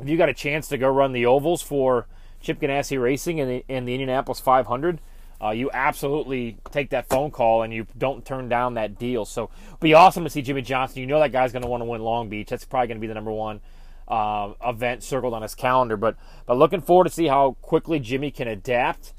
if 0.00 0.08
you 0.08 0.16
got 0.16 0.28
a 0.28 0.34
chance 0.34 0.68
to 0.68 0.78
go 0.78 0.88
run 0.88 1.12
the 1.12 1.26
ovals 1.26 1.60
for 1.60 2.06
Chip 2.40 2.60
Ganassi 2.60 3.00
Racing 3.00 3.38
in 3.38 3.48
the, 3.48 3.64
in 3.68 3.84
the 3.84 3.94
Indianapolis 3.94 4.40
500, 4.40 5.00
uh, 5.42 5.50
you 5.50 5.70
absolutely 5.72 6.58
take 6.70 6.90
that 6.90 7.08
phone 7.08 7.30
call 7.30 7.62
and 7.62 7.72
you 7.72 7.86
don't 7.96 8.24
turn 8.24 8.48
down 8.48 8.74
that 8.74 8.98
deal. 8.98 9.24
So 9.24 9.50
be 9.80 9.94
awesome 9.94 10.24
to 10.24 10.30
see 10.30 10.42
Jimmie 10.42 10.62
Johnson. 10.62 11.00
You 11.00 11.06
know 11.06 11.18
that 11.20 11.32
guy's 11.32 11.52
going 11.52 11.62
to 11.62 11.68
want 11.68 11.80
to 11.80 11.86
win 11.86 12.02
Long 12.02 12.28
Beach. 12.28 12.48
That's 12.48 12.64
probably 12.64 12.88
going 12.88 12.98
to 12.98 13.00
be 13.00 13.06
the 13.06 13.14
number 13.14 13.32
one 13.32 13.60
uh, 14.06 14.52
event 14.64 15.02
circled 15.02 15.32
on 15.32 15.42
his 15.42 15.54
calendar. 15.54 15.96
But 15.96 16.16
but 16.46 16.58
looking 16.58 16.80
forward 16.80 17.04
to 17.04 17.10
see 17.10 17.26
how 17.26 17.56
quickly 17.62 18.00
Jimmie 18.00 18.30
can 18.30 18.48
adapt. 18.48 19.14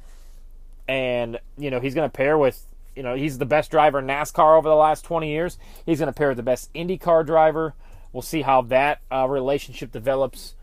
And 0.88 1.40
you 1.58 1.72
know 1.72 1.80
he's 1.80 1.96
going 1.96 2.10
to 2.10 2.16
pair 2.16 2.38
with 2.38 2.68
you 2.96 3.02
know 3.02 3.16
he's 3.16 3.38
the 3.38 3.46
best 3.46 3.72
driver 3.72 4.00
in 4.00 4.06
NASCAR 4.06 4.58
over 4.58 4.70
the 4.70 4.76
last 4.76 5.04
20 5.06 5.30
years. 5.30 5.58
He's 5.86 6.00
going 6.00 6.12
to 6.12 6.18
pair 6.18 6.28
with 6.28 6.38
the 6.38 6.44
best 6.44 6.72
IndyCar 6.74 7.26
driver. 7.26 7.74
We'll 8.14 8.22
see 8.22 8.42
how 8.42 8.62
that 8.64 9.00
uh, 9.12 9.28
relationship 9.28 9.92
develops. 9.92 10.54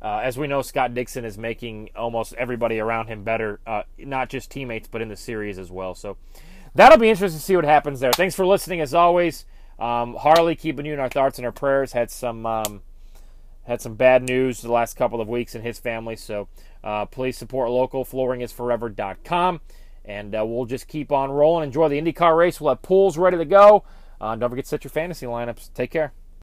Uh, 0.00 0.20
as 0.22 0.38
we 0.38 0.46
know, 0.46 0.62
Scott 0.62 0.94
Dixon 0.94 1.24
is 1.24 1.36
making 1.36 1.90
almost 1.96 2.34
everybody 2.34 2.78
around 2.78 3.08
him 3.08 3.24
better, 3.24 3.60
uh, 3.66 3.82
not 3.98 4.28
just 4.28 4.50
teammates, 4.50 4.88
but 4.88 5.02
in 5.02 5.08
the 5.08 5.16
series 5.16 5.58
as 5.58 5.70
well. 5.70 5.94
So 5.94 6.16
that'll 6.74 6.98
be 6.98 7.10
interesting 7.10 7.38
to 7.38 7.44
see 7.44 7.56
what 7.56 7.64
happens 7.64 8.00
there. 8.00 8.12
Thanks 8.12 8.34
for 8.34 8.46
listening, 8.46 8.80
as 8.80 8.94
always. 8.94 9.44
Um, 9.78 10.14
Harley 10.14 10.54
keeping 10.56 10.86
you 10.86 10.92
in 10.92 11.00
our 11.00 11.08
thoughts 11.08 11.38
and 11.38 11.46
our 11.46 11.52
prayers. 11.52 11.92
Had 11.92 12.10
some 12.10 12.46
um, 12.46 12.82
had 13.64 13.80
some 13.80 13.94
bad 13.94 14.22
news 14.22 14.62
the 14.62 14.72
last 14.72 14.94
couple 14.96 15.20
of 15.20 15.28
weeks 15.28 15.54
in 15.54 15.62
his 15.62 15.78
family. 15.78 16.16
So 16.16 16.48
uh, 16.82 17.06
please 17.06 17.36
support 17.36 17.70
local. 17.70 18.04
Flooringisforever.com. 18.04 19.60
And 20.04 20.34
uh, 20.34 20.44
we'll 20.46 20.64
just 20.64 20.88
keep 20.88 21.12
on 21.12 21.30
rolling. 21.30 21.64
Enjoy 21.64 21.88
the 21.88 22.00
IndyCar 22.00 22.36
race. 22.36 22.60
We'll 22.60 22.70
have 22.70 22.82
pools 22.82 23.18
ready 23.18 23.36
to 23.36 23.44
go. 23.44 23.84
Uh, 24.20 24.34
don't 24.36 24.50
forget 24.50 24.64
to 24.64 24.68
set 24.68 24.84
your 24.84 24.90
fantasy 24.90 25.26
lineups. 25.26 25.72
Take 25.74 25.90
care. 25.90 26.12